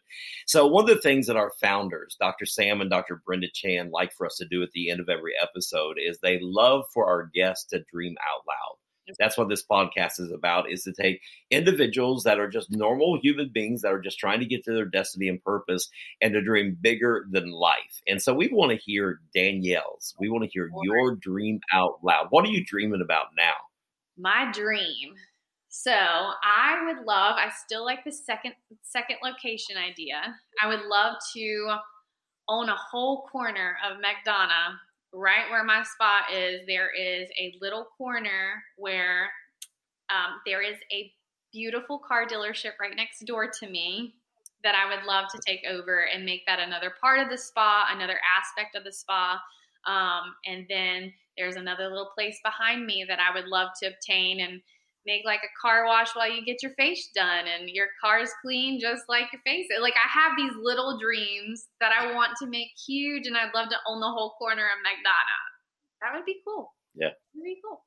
So 0.49 0.67
one 0.67 0.83
of 0.83 0.91
the 0.91 1.01
things 1.01 1.29
that 1.29 1.37
our 1.37 1.53
founders, 1.61 2.17
Dr. 2.19 2.45
Sam 2.45 2.81
and 2.81 2.91
Dr. 2.91 3.23
Brenda 3.25 3.47
Chand 3.55 3.93
like 3.93 4.13
for 4.15 4.27
us 4.27 4.35
to 4.39 4.49
do 4.49 4.65
at 4.65 4.73
the 4.73 4.91
end 4.91 4.99
of 4.99 5.09
every 5.09 5.35
episode 5.41 5.97
is 6.05 6.19
they 6.19 6.41
love 6.43 6.87
for 6.93 7.07
our 7.07 7.31
guests 7.33 7.67
to 7.67 7.85
dream 7.93 8.17
out 8.29 8.43
loud. 8.45 8.79
That's 9.19 9.39
what 9.39 9.49
this 9.49 9.65
podcast 9.65 10.21
is 10.21 10.33
about 10.33 10.71
is 10.71 10.83
to 10.85 10.93
take 10.93 11.21
individuals 11.51 12.25
that 12.25 12.39
are 12.39 12.49
just 12.49 12.71
normal 12.71 13.19
human 13.23 13.51
beings 13.53 13.83
that 13.83 13.93
are 13.93 14.01
just 14.01 14.19
trying 14.19 14.41
to 14.41 14.47
get 14.47 14.65
to 14.65 14.73
their 14.73 14.85
destiny 14.85 15.29
and 15.29 15.43
purpose 15.43 15.89
and 16.21 16.35
to 16.35 16.43
dream 16.43 16.77
bigger 16.81 17.27
than 17.31 17.51
life. 17.51 18.03
And 18.07 18.21
so 18.21 18.35
we 18.35 18.49
want 18.49 18.73
to 18.73 18.77
hear 18.77 19.21
Danielle's. 19.35 20.15
We 20.19 20.29
want 20.29 20.45
to 20.45 20.51
hear 20.51 20.71
your 20.83 21.17
dream 21.17 21.61
out 21.73 21.99
loud. 22.03 22.27
What 22.31 22.45
are 22.45 22.51
you 22.51 22.65
dreaming 22.65 23.03
about 23.03 23.27
now? 23.37 23.55
My 24.17 24.51
dream. 24.53 25.15
So 25.69 25.93
I 25.93 26.83
would 26.87 27.05
love, 27.05 27.37
I 27.37 27.51
still 27.65 27.85
like 27.85 28.03
the 28.05 28.13
second 28.13 28.55
second 28.83 29.17
location 29.23 29.77
idea. 29.77 30.23
I 30.63 30.69
would 30.69 30.87
love 30.87 31.17
to 31.37 31.77
own 32.49 32.69
a 32.69 32.77
whole 32.77 33.27
corner 33.31 33.77
of 33.89 33.99
McDonough 33.99 34.77
right 35.13 35.51
where 35.51 35.65
my 35.65 35.83
spot 35.83 36.33
is, 36.33 36.61
there 36.67 36.91
is 36.91 37.29
a 37.39 37.57
little 37.61 37.87
corner 37.97 38.63
where 38.77 39.31
um, 40.11 40.41
there 40.47 40.63
is 40.63 40.77
a 40.93 41.13
beautiful 41.53 41.99
car 41.99 42.27
dealership 42.27 42.73
right 42.81 42.95
next 42.95 43.25
door 43.27 43.51
to 43.61 43.69
me 43.69 44.15
that 44.65 44.75
I 44.75 44.95
would 44.95 45.07
love 45.07 45.27
to 45.33 45.41
take 45.47 45.65
over 45.69 46.07
and 46.13 46.25
make 46.25 46.43
that 46.47 46.59
another 46.59 46.93
part 47.01 47.21
of 47.21 47.31
the 47.31 47.39
spa, 47.39 47.89
another 47.95 48.19
aspect 48.39 48.75
of 48.75 48.85
the 48.85 48.93
spa. 48.93 49.41
Um, 49.87 50.35
and 50.47 50.67
then 50.69 51.13
there's 51.37 51.57
another 51.57 51.89
little 51.89 52.11
place 52.15 52.39
behind 52.45 52.85
me 52.85 53.05
that 53.09 53.21
I 53.21 53.33
would 53.33 53.49
love 53.49 53.69
to 53.81 53.89
obtain 53.89 54.41
and 54.41 54.61
make 55.07 55.25
like 55.25 55.41
a 55.43 55.61
car 55.61 55.87
wash 55.87 56.15
while 56.15 56.31
you 56.31 56.45
get 56.45 56.63
your 56.63 56.73
face 56.75 57.09
done 57.15 57.45
and 57.47 57.69
your 57.69 57.87
car's 58.03 58.31
clean 58.43 58.79
just 58.81 59.03
like 59.09 59.33
your 59.33 59.41
face. 59.45 59.67
Like 59.81 59.95
I 59.97 60.09
have 60.21 60.37
these 60.37 60.53
little 60.61 60.99
dreams 60.99 61.67
that 61.81 61.93
I 61.93 62.15
want 62.15 62.33
to 62.41 62.47
make 62.47 62.69
huge 62.87 63.27
and 63.27 63.37
I'd 63.37 63.55
love 63.55 63.69
to 63.71 63.77
own 63.87 64.01
the 64.01 64.07
whole 64.07 64.35
corner 64.39 64.65
of 64.65 64.85
McDonough. 64.85 66.03
That 66.03 66.17
would 66.17 66.27
be 66.27 66.41
cool. 66.47 66.75
Yeah. 66.95 67.09
That'd 67.35 67.45
be 67.45 67.57
cool. 67.65 67.83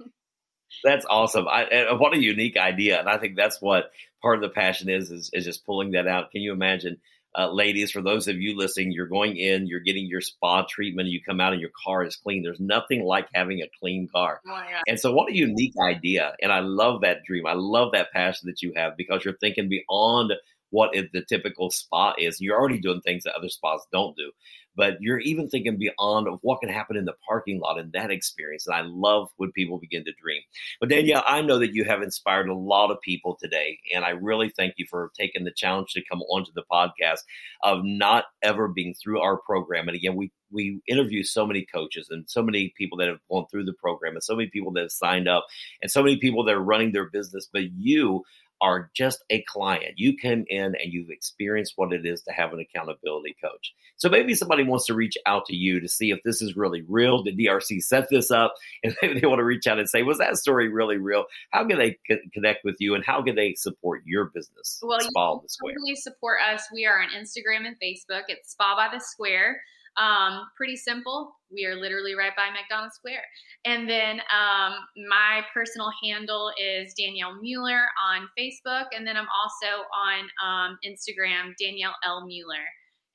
that's 0.84 1.06
awesome. 1.08 1.48
I, 1.48 1.64
uh, 1.64 1.96
what 1.96 2.14
a 2.14 2.20
unique 2.20 2.56
idea. 2.56 3.00
And 3.00 3.08
I 3.08 3.18
think 3.18 3.36
that's 3.36 3.60
what 3.60 3.90
part 4.22 4.36
of 4.36 4.42
the 4.42 4.48
passion 4.48 4.88
is, 4.88 5.10
is, 5.10 5.30
is 5.32 5.44
just 5.44 5.64
pulling 5.64 5.92
that 5.92 6.06
out. 6.06 6.30
Can 6.30 6.42
you 6.42 6.52
imagine 6.52 6.98
uh, 7.38 7.52
ladies, 7.52 7.92
for 7.92 8.02
those 8.02 8.26
of 8.26 8.40
you 8.40 8.56
listening, 8.56 8.90
you're 8.90 9.06
going 9.06 9.36
in, 9.36 9.68
you're 9.68 9.78
getting 9.80 10.06
your 10.06 10.20
spa 10.20 10.64
treatment, 10.68 11.08
you 11.08 11.20
come 11.22 11.40
out 11.40 11.52
and 11.52 11.60
your 11.60 11.70
car 11.84 12.04
is 12.04 12.16
clean. 12.16 12.42
There's 12.42 12.58
nothing 12.58 13.04
like 13.04 13.28
having 13.32 13.60
a 13.60 13.70
clean 13.78 14.08
car. 14.12 14.40
Oh 14.46 14.60
and 14.88 14.98
so, 14.98 15.12
what 15.12 15.30
a 15.30 15.36
unique 15.36 15.74
idea. 15.80 16.34
And 16.42 16.50
I 16.50 16.60
love 16.60 17.02
that 17.02 17.22
dream. 17.24 17.46
I 17.46 17.54
love 17.54 17.92
that 17.92 18.10
passion 18.12 18.48
that 18.48 18.60
you 18.60 18.72
have 18.76 18.96
because 18.96 19.24
you're 19.24 19.36
thinking 19.36 19.68
beyond 19.68 20.32
what 20.70 20.92
the 20.92 21.24
typical 21.28 21.70
spa 21.70 22.14
is. 22.18 22.40
You're 22.40 22.58
already 22.58 22.78
doing 22.78 23.00
things 23.00 23.24
that 23.24 23.34
other 23.34 23.48
spas 23.48 23.86
don't 23.92 24.16
do 24.16 24.30
but 24.78 24.96
you're 25.00 25.18
even 25.18 25.50
thinking 25.50 25.76
beyond 25.76 26.28
of 26.28 26.38
what 26.42 26.60
can 26.60 26.68
happen 26.68 26.96
in 26.96 27.04
the 27.04 27.14
parking 27.28 27.58
lot 27.58 27.78
in 27.78 27.90
that 27.92 28.12
experience. 28.12 28.64
And 28.64 28.76
I 28.76 28.82
love 28.82 29.28
when 29.36 29.50
people 29.50 29.76
begin 29.76 30.04
to 30.04 30.12
dream. 30.12 30.40
But 30.78 30.88
Danielle, 30.88 31.24
I 31.26 31.42
know 31.42 31.58
that 31.58 31.74
you 31.74 31.84
have 31.84 32.00
inspired 32.00 32.48
a 32.48 32.54
lot 32.54 32.92
of 32.92 33.00
people 33.00 33.36
today, 33.38 33.80
and 33.92 34.04
I 34.04 34.10
really 34.10 34.50
thank 34.56 34.74
you 34.76 34.86
for 34.88 35.10
taking 35.18 35.42
the 35.42 35.50
challenge 35.50 35.92
to 35.92 36.04
come 36.08 36.22
onto 36.22 36.52
the 36.54 36.62
podcast 36.72 37.22
of 37.64 37.80
not 37.82 38.26
ever 38.40 38.68
being 38.68 38.94
through 38.94 39.20
our 39.20 39.38
program. 39.38 39.88
And 39.88 39.96
again, 39.96 40.14
we 40.14 40.30
we 40.50 40.80
interview 40.88 41.22
so 41.22 41.46
many 41.46 41.66
coaches 41.66 42.06
and 42.10 42.24
so 42.26 42.40
many 42.40 42.72
people 42.78 42.96
that 42.98 43.08
have 43.08 43.18
gone 43.30 43.44
through 43.50 43.64
the 43.64 43.74
program 43.74 44.14
and 44.14 44.22
so 44.22 44.34
many 44.34 44.48
people 44.48 44.72
that 44.72 44.80
have 44.80 44.92
signed 44.92 45.28
up 45.28 45.44
and 45.82 45.90
so 45.90 46.02
many 46.02 46.16
people 46.16 46.42
that 46.44 46.54
are 46.54 46.64
running 46.64 46.90
their 46.90 47.10
business 47.10 47.50
but 47.52 47.70
you 47.76 48.22
are 48.60 48.90
just 48.94 49.24
a 49.30 49.42
client. 49.42 49.94
You 49.96 50.16
came 50.16 50.44
in 50.48 50.74
and 50.76 50.92
you've 50.92 51.10
experienced 51.10 51.74
what 51.76 51.92
it 51.92 52.04
is 52.04 52.22
to 52.22 52.32
have 52.32 52.52
an 52.52 52.60
accountability 52.60 53.36
coach. 53.42 53.74
So 53.96 54.08
maybe 54.08 54.34
somebody 54.34 54.62
wants 54.62 54.86
to 54.86 54.94
reach 54.94 55.16
out 55.26 55.46
to 55.46 55.56
you 55.56 55.80
to 55.80 55.88
see 55.88 56.10
if 56.10 56.22
this 56.24 56.42
is 56.42 56.56
really 56.56 56.82
real. 56.88 57.22
Did 57.22 57.38
DRC 57.38 57.82
set 57.82 58.08
this 58.10 58.30
up? 58.30 58.54
And 58.84 58.94
maybe 59.02 59.18
they 59.20 59.26
want 59.26 59.40
to 59.40 59.44
reach 59.44 59.66
out 59.66 59.78
and 59.78 59.88
say, 59.88 60.02
was 60.02 60.18
that 60.18 60.36
story 60.36 60.68
really 60.68 60.98
real? 60.98 61.24
How 61.50 61.66
can 61.66 61.78
they 61.78 61.98
connect 62.32 62.64
with 62.64 62.76
you 62.78 62.94
and 62.94 63.04
how 63.04 63.22
can 63.22 63.34
they 63.34 63.54
support 63.54 64.02
your 64.06 64.26
business? 64.26 64.78
Well, 64.82 65.00
Spa 65.00 65.32
you 65.32 65.40
can 65.40 65.74
totally 65.74 65.96
support 65.96 66.38
us. 66.48 66.62
We 66.72 66.86
are 66.86 67.00
on 67.00 67.08
Instagram 67.08 67.66
and 67.66 67.76
Facebook. 67.82 68.22
It's 68.28 68.52
Spa 68.52 68.76
by 68.76 68.96
the 68.96 69.02
Square. 69.02 69.60
Um, 69.98 70.46
pretty 70.56 70.76
simple. 70.76 71.34
We 71.50 71.66
are 71.66 71.74
literally 71.74 72.14
right 72.14 72.32
by 72.36 72.48
McDonough 72.48 72.92
Square. 72.92 73.24
And 73.64 73.88
then 73.88 74.20
um, 74.30 74.74
my 75.08 75.42
personal 75.52 75.90
handle 76.04 76.52
is 76.60 76.94
Danielle 76.94 77.40
Mueller 77.40 77.86
on 78.06 78.28
Facebook. 78.38 78.86
And 78.96 79.06
then 79.06 79.16
I'm 79.16 79.26
also 79.42 79.84
on 79.92 80.28
um, 80.44 80.78
Instagram, 80.86 81.54
Danielle 81.58 81.96
L. 82.04 82.26
Mueller. 82.26 82.64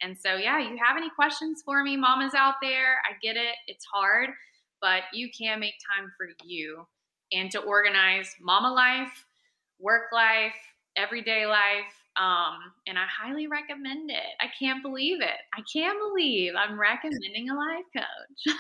And 0.02 0.18
so, 0.20 0.36
yeah, 0.36 0.60
you 0.60 0.78
have 0.86 0.98
any 0.98 1.10
questions 1.16 1.62
for 1.64 1.84
me? 1.84 1.96
Mama's 1.96 2.34
out 2.34 2.56
there. 2.62 2.98
I 3.10 3.14
get 3.22 3.38
it. 3.38 3.56
It's 3.68 3.86
hard, 3.86 4.32
but 4.82 5.04
you 5.14 5.30
can 5.38 5.62
make 5.62 5.76
time 5.96 6.12
for 6.18 6.28
you 6.44 6.86
and 7.32 7.50
to 7.52 7.60
organize 7.60 8.36
mama 8.42 8.74
life, 8.74 9.26
work 9.80 10.12
life, 10.12 10.56
everyday 10.98 11.46
life, 11.46 12.03
um, 12.18 12.58
and 12.88 12.98
I 12.98 13.06
highly 13.06 13.48
recommend 13.48 14.12
it. 14.12 14.18
I 14.40 14.46
can't 14.60 14.84
believe 14.84 15.22
it. 15.22 15.38
I 15.54 15.62
can't 15.72 15.98
believe 16.00 16.54
I'm 16.58 16.80
recommending 16.80 17.50
a 17.50 17.56
life 17.56 17.86
coach. 17.96 18.56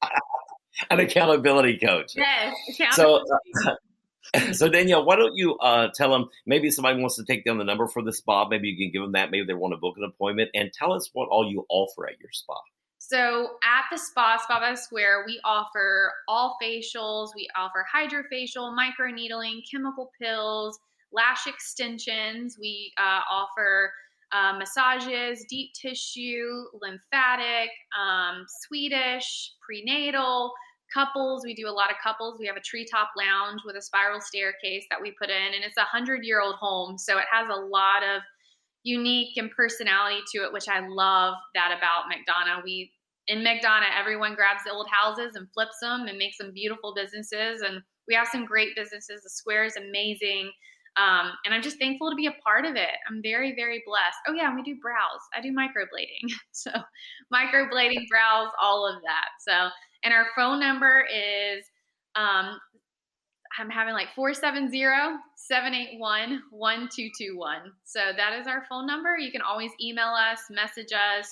An 0.90 1.00
accountability 1.00 1.78
coach. 1.78 2.12
Yes. 2.16 2.54
So, 2.92 3.24
uh, 3.66 3.74
so 4.52 4.68
Danielle, 4.68 5.04
why 5.04 5.16
don't 5.16 5.36
you 5.36 5.56
uh, 5.58 5.88
tell 5.94 6.10
them? 6.10 6.28
Maybe 6.46 6.70
somebody 6.70 7.00
wants 7.00 7.16
to 7.16 7.24
take 7.24 7.44
down 7.44 7.58
the 7.58 7.64
number 7.64 7.86
for 7.86 8.02
the 8.02 8.12
spa. 8.12 8.48
Maybe 8.48 8.68
you 8.68 8.76
can 8.76 8.92
give 8.92 9.02
them 9.02 9.12
that. 9.12 9.30
Maybe 9.30 9.44
they 9.46 9.54
want 9.54 9.72
to 9.72 9.78
book 9.78 9.96
an 9.98 10.04
appointment, 10.04 10.50
and 10.54 10.72
tell 10.72 10.92
us 10.92 11.10
what 11.12 11.28
all 11.28 11.50
you 11.50 11.66
offer 11.68 12.08
at 12.08 12.20
your 12.20 12.30
spa. 12.32 12.54
So 12.98 13.52
at 13.64 13.84
the 13.90 13.96
spa, 13.96 14.38
Spa 14.42 14.60
by 14.60 14.74
Square, 14.74 15.24
we 15.26 15.40
offer 15.44 16.12
all 16.28 16.58
facials. 16.62 17.30
We 17.34 17.48
offer 17.56 17.86
hydrofacial, 17.92 18.76
microneedling, 18.76 19.62
chemical 19.70 20.10
peels, 20.20 20.78
lash 21.12 21.46
extensions. 21.46 22.56
We 22.60 22.92
uh, 22.98 23.20
offer 23.30 23.92
uh, 24.32 24.58
massages, 24.58 25.44
deep 25.48 25.70
tissue, 25.80 26.64
lymphatic, 26.80 27.70
um, 27.98 28.44
Swedish, 28.66 29.52
prenatal, 29.64 30.52
couples. 30.92 31.42
We 31.44 31.54
do 31.54 31.68
a 31.68 31.72
lot 31.72 31.90
of 31.90 31.96
couples. 32.02 32.38
We 32.38 32.46
have 32.46 32.56
a 32.56 32.60
treetop 32.60 33.10
lounge 33.16 33.60
with 33.64 33.76
a 33.76 33.82
spiral 33.82 34.20
staircase 34.20 34.84
that 34.90 35.00
we 35.00 35.14
put 35.18 35.30
in, 35.30 35.54
and 35.54 35.64
it's 35.64 35.76
a 35.76 35.84
hundred 35.84 36.24
year 36.24 36.40
old 36.40 36.56
home, 36.56 36.98
so 36.98 37.18
it 37.18 37.26
has 37.30 37.48
a 37.48 37.60
lot 37.60 38.02
of 38.02 38.22
unique 38.84 39.36
and 39.36 39.50
personality 39.50 40.20
to 40.34 40.44
it, 40.44 40.52
which 40.52 40.68
I 40.68 40.86
love 40.86 41.34
that 41.54 41.76
about 41.76 42.10
McDonough. 42.10 42.64
We 42.64 42.92
in 43.26 43.40
McDonough, 43.40 43.98
everyone 43.98 44.34
grabs 44.34 44.64
the 44.64 44.72
old 44.72 44.88
houses 44.90 45.36
and 45.36 45.46
flips 45.52 45.76
them 45.82 46.06
and 46.06 46.16
makes 46.16 46.38
them 46.38 46.52
beautiful 46.54 46.94
businesses, 46.94 47.60
and 47.62 47.82
we 48.06 48.14
have 48.14 48.28
some 48.28 48.46
great 48.46 48.74
businesses. 48.74 49.22
The 49.22 49.30
square 49.30 49.64
is 49.64 49.76
amazing. 49.76 50.50
Um, 50.98 51.30
and 51.44 51.54
I'm 51.54 51.62
just 51.62 51.78
thankful 51.78 52.10
to 52.10 52.16
be 52.16 52.26
a 52.26 52.34
part 52.42 52.64
of 52.64 52.74
it. 52.74 52.96
I'm 53.08 53.22
very, 53.22 53.54
very 53.54 53.82
blessed. 53.86 54.18
Oh, 54.26 54.32
yeah, 54.32 54.52
we 54.54 54.62
do 54.62 54.76
brows. 54.82 55.20
I 55.34 55.40
do 55.40 55.52
microblading. 55.52 56.32
So, 56.52 56.72
microblading, 57.32 58.08
brows, 58.08 58.48
all 58.60 58.84
of 58.84 59.00
that. 59.02 59.28
So, 59.46 59.68
and 60.02 60.12
our 60.12 60.26
phone 60.34 60.58
number 60.58 61.04
is 61.04 61.64
um, 62.16 62.58
I'm 63.58 63.70
having 63.70 63.94
like 63.94 64.08
470 64.16 64.70
781 65.36 66.42
1221. 66.50 67.58
So, 67.84 68.00
that 68.16 68.40
is 68.40 68.48
our 68.48 68.64
phone 68.68 68.88
number. 68.88 69.16
You 69.16 69.30
can 69.30 69.42
always 69.42 69.70
email 69.80 70.08
us, 70.08 70.40
message 70.50 70.92
us. 70.92 71.28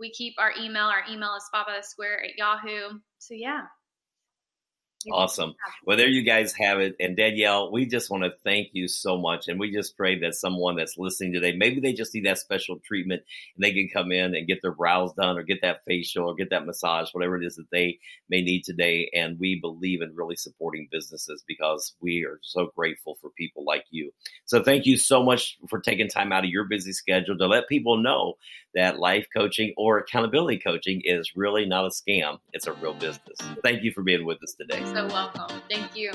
We 0.00 0.10
keep 0.10 0.34
our 0.38 0.50
email. 0.60 0.86
Our 0.86 1.04
email 1.08 1.36
is 1.36 1.44
spaba 1.54 1.84
square 1.84 2.24
at 2.24 2.36
Yahoo. 2.36 2.98
So, 3.18 3.34
yeah, 3.34 3.62
Awesome. 5.12 5.54
Well, 5.84 5.96
there 5.96 6.08
you 6.08 6.22
guys 6.22 6.52
have 6.54 6.80
it. 6.80 6.96
And 6.98 7.16
Danielle, 7.16 7.70
we 7.70 7.86
just 7.86 8.10
want 8.10 8.24
to 8.24 8.32
thank 8.44 8.68
you 8.72 8.88
so 8.88 9.16
much. 9.16 9.48
And 9.48 9.58
we 9.58 9.72
just 9.72 9.96
pray 9.96 10.18
that 10.20 10.34
someone 10.34 10.76
that's 10.76 10.98
listening 10.98 11.32
today, 11.32 11.54
maybe 11.56 11.80
they 11.80 11.92
just 11.92 12.14
need 12.14 12.26
that 12.26 12.38
special 12.38 12.78
treatment 12.84 13.22
and 13.54 13.64
they 13.64 13.72
can 13.72 13.88
come 13.92 14.10
in 14.10 14.34
and 14.34 14.46
get 14.46 14.62
their 14.62 14.72
brows 14.72 15.12
done 15.14 15.38
or 15.38 15.42
get 15.42 15.62
that 15.62 15.84
facial 15.84 16.28
or 16.28 16.34
get 16.34 16.50
that 16.50 16.66
massage, 16.66 17.10
whatever 17.12 17.40
it 17.40 17.46
is 17.46 17.56
that 17.56 17.70
they 17.70 17.98
may 18.28 18.42
need 18.42 18.64
today. 18.64 19.10
And 19.14 19.38
we 19.38 19.60
believe 19.60 20.02
in 20.02 20.14
really 20.14 20.36
supporting 20.36 20.88
businesses 20.90 21.44
because 21.46 21.94
we 22.00 22.24
are 22.24 22.40
so 22.42 22.70
grateful 22.76 23.16
for 23.20 23.30
people 23.30 23.64
like 23.64 23.84
you. 23.90 24.12
So 24.44 24.62
thank 24.62 24.86
you 24.86 24.96
so 24.96 25.22
much 25.22 25.58
for 25.68 25.80
taking 25.80 26.08
time 26.08 26.32
out 26.32 26.44
of 26.44 26.50
your 26.50 26.64
busy 26.64 26.92
schedule 26.92 27.38
to 27.38 27.46
let 27.46 27.68
people 27.68 27.96
know 27.96 28.34
that 28.74 28.98
life 28.98 29.26
coaching 29.34 29.72
or 29.76 29.98
accountability 29.98 30.58
coaching 30.58 31.00
is 31.04 31.32
really 31.36 31.64
not 31.64 31.86
a 31.86 31.88
scam. 31.88 32.38
It's 32.52 32.66
a 32.66 32.72
real 32.74 32.94
business. 32.94 33.38
Thank 33.62 33.82
you 33.82 33.92
for 33.92 34.02
being 34.02 34.26
with 34.26 34.42
us 34.42 34.54
today 34.54 34.95
so 34.96 35.06
welcome. 35.08 35.60
Thank 35.68 35.94
you. 35.94 36.12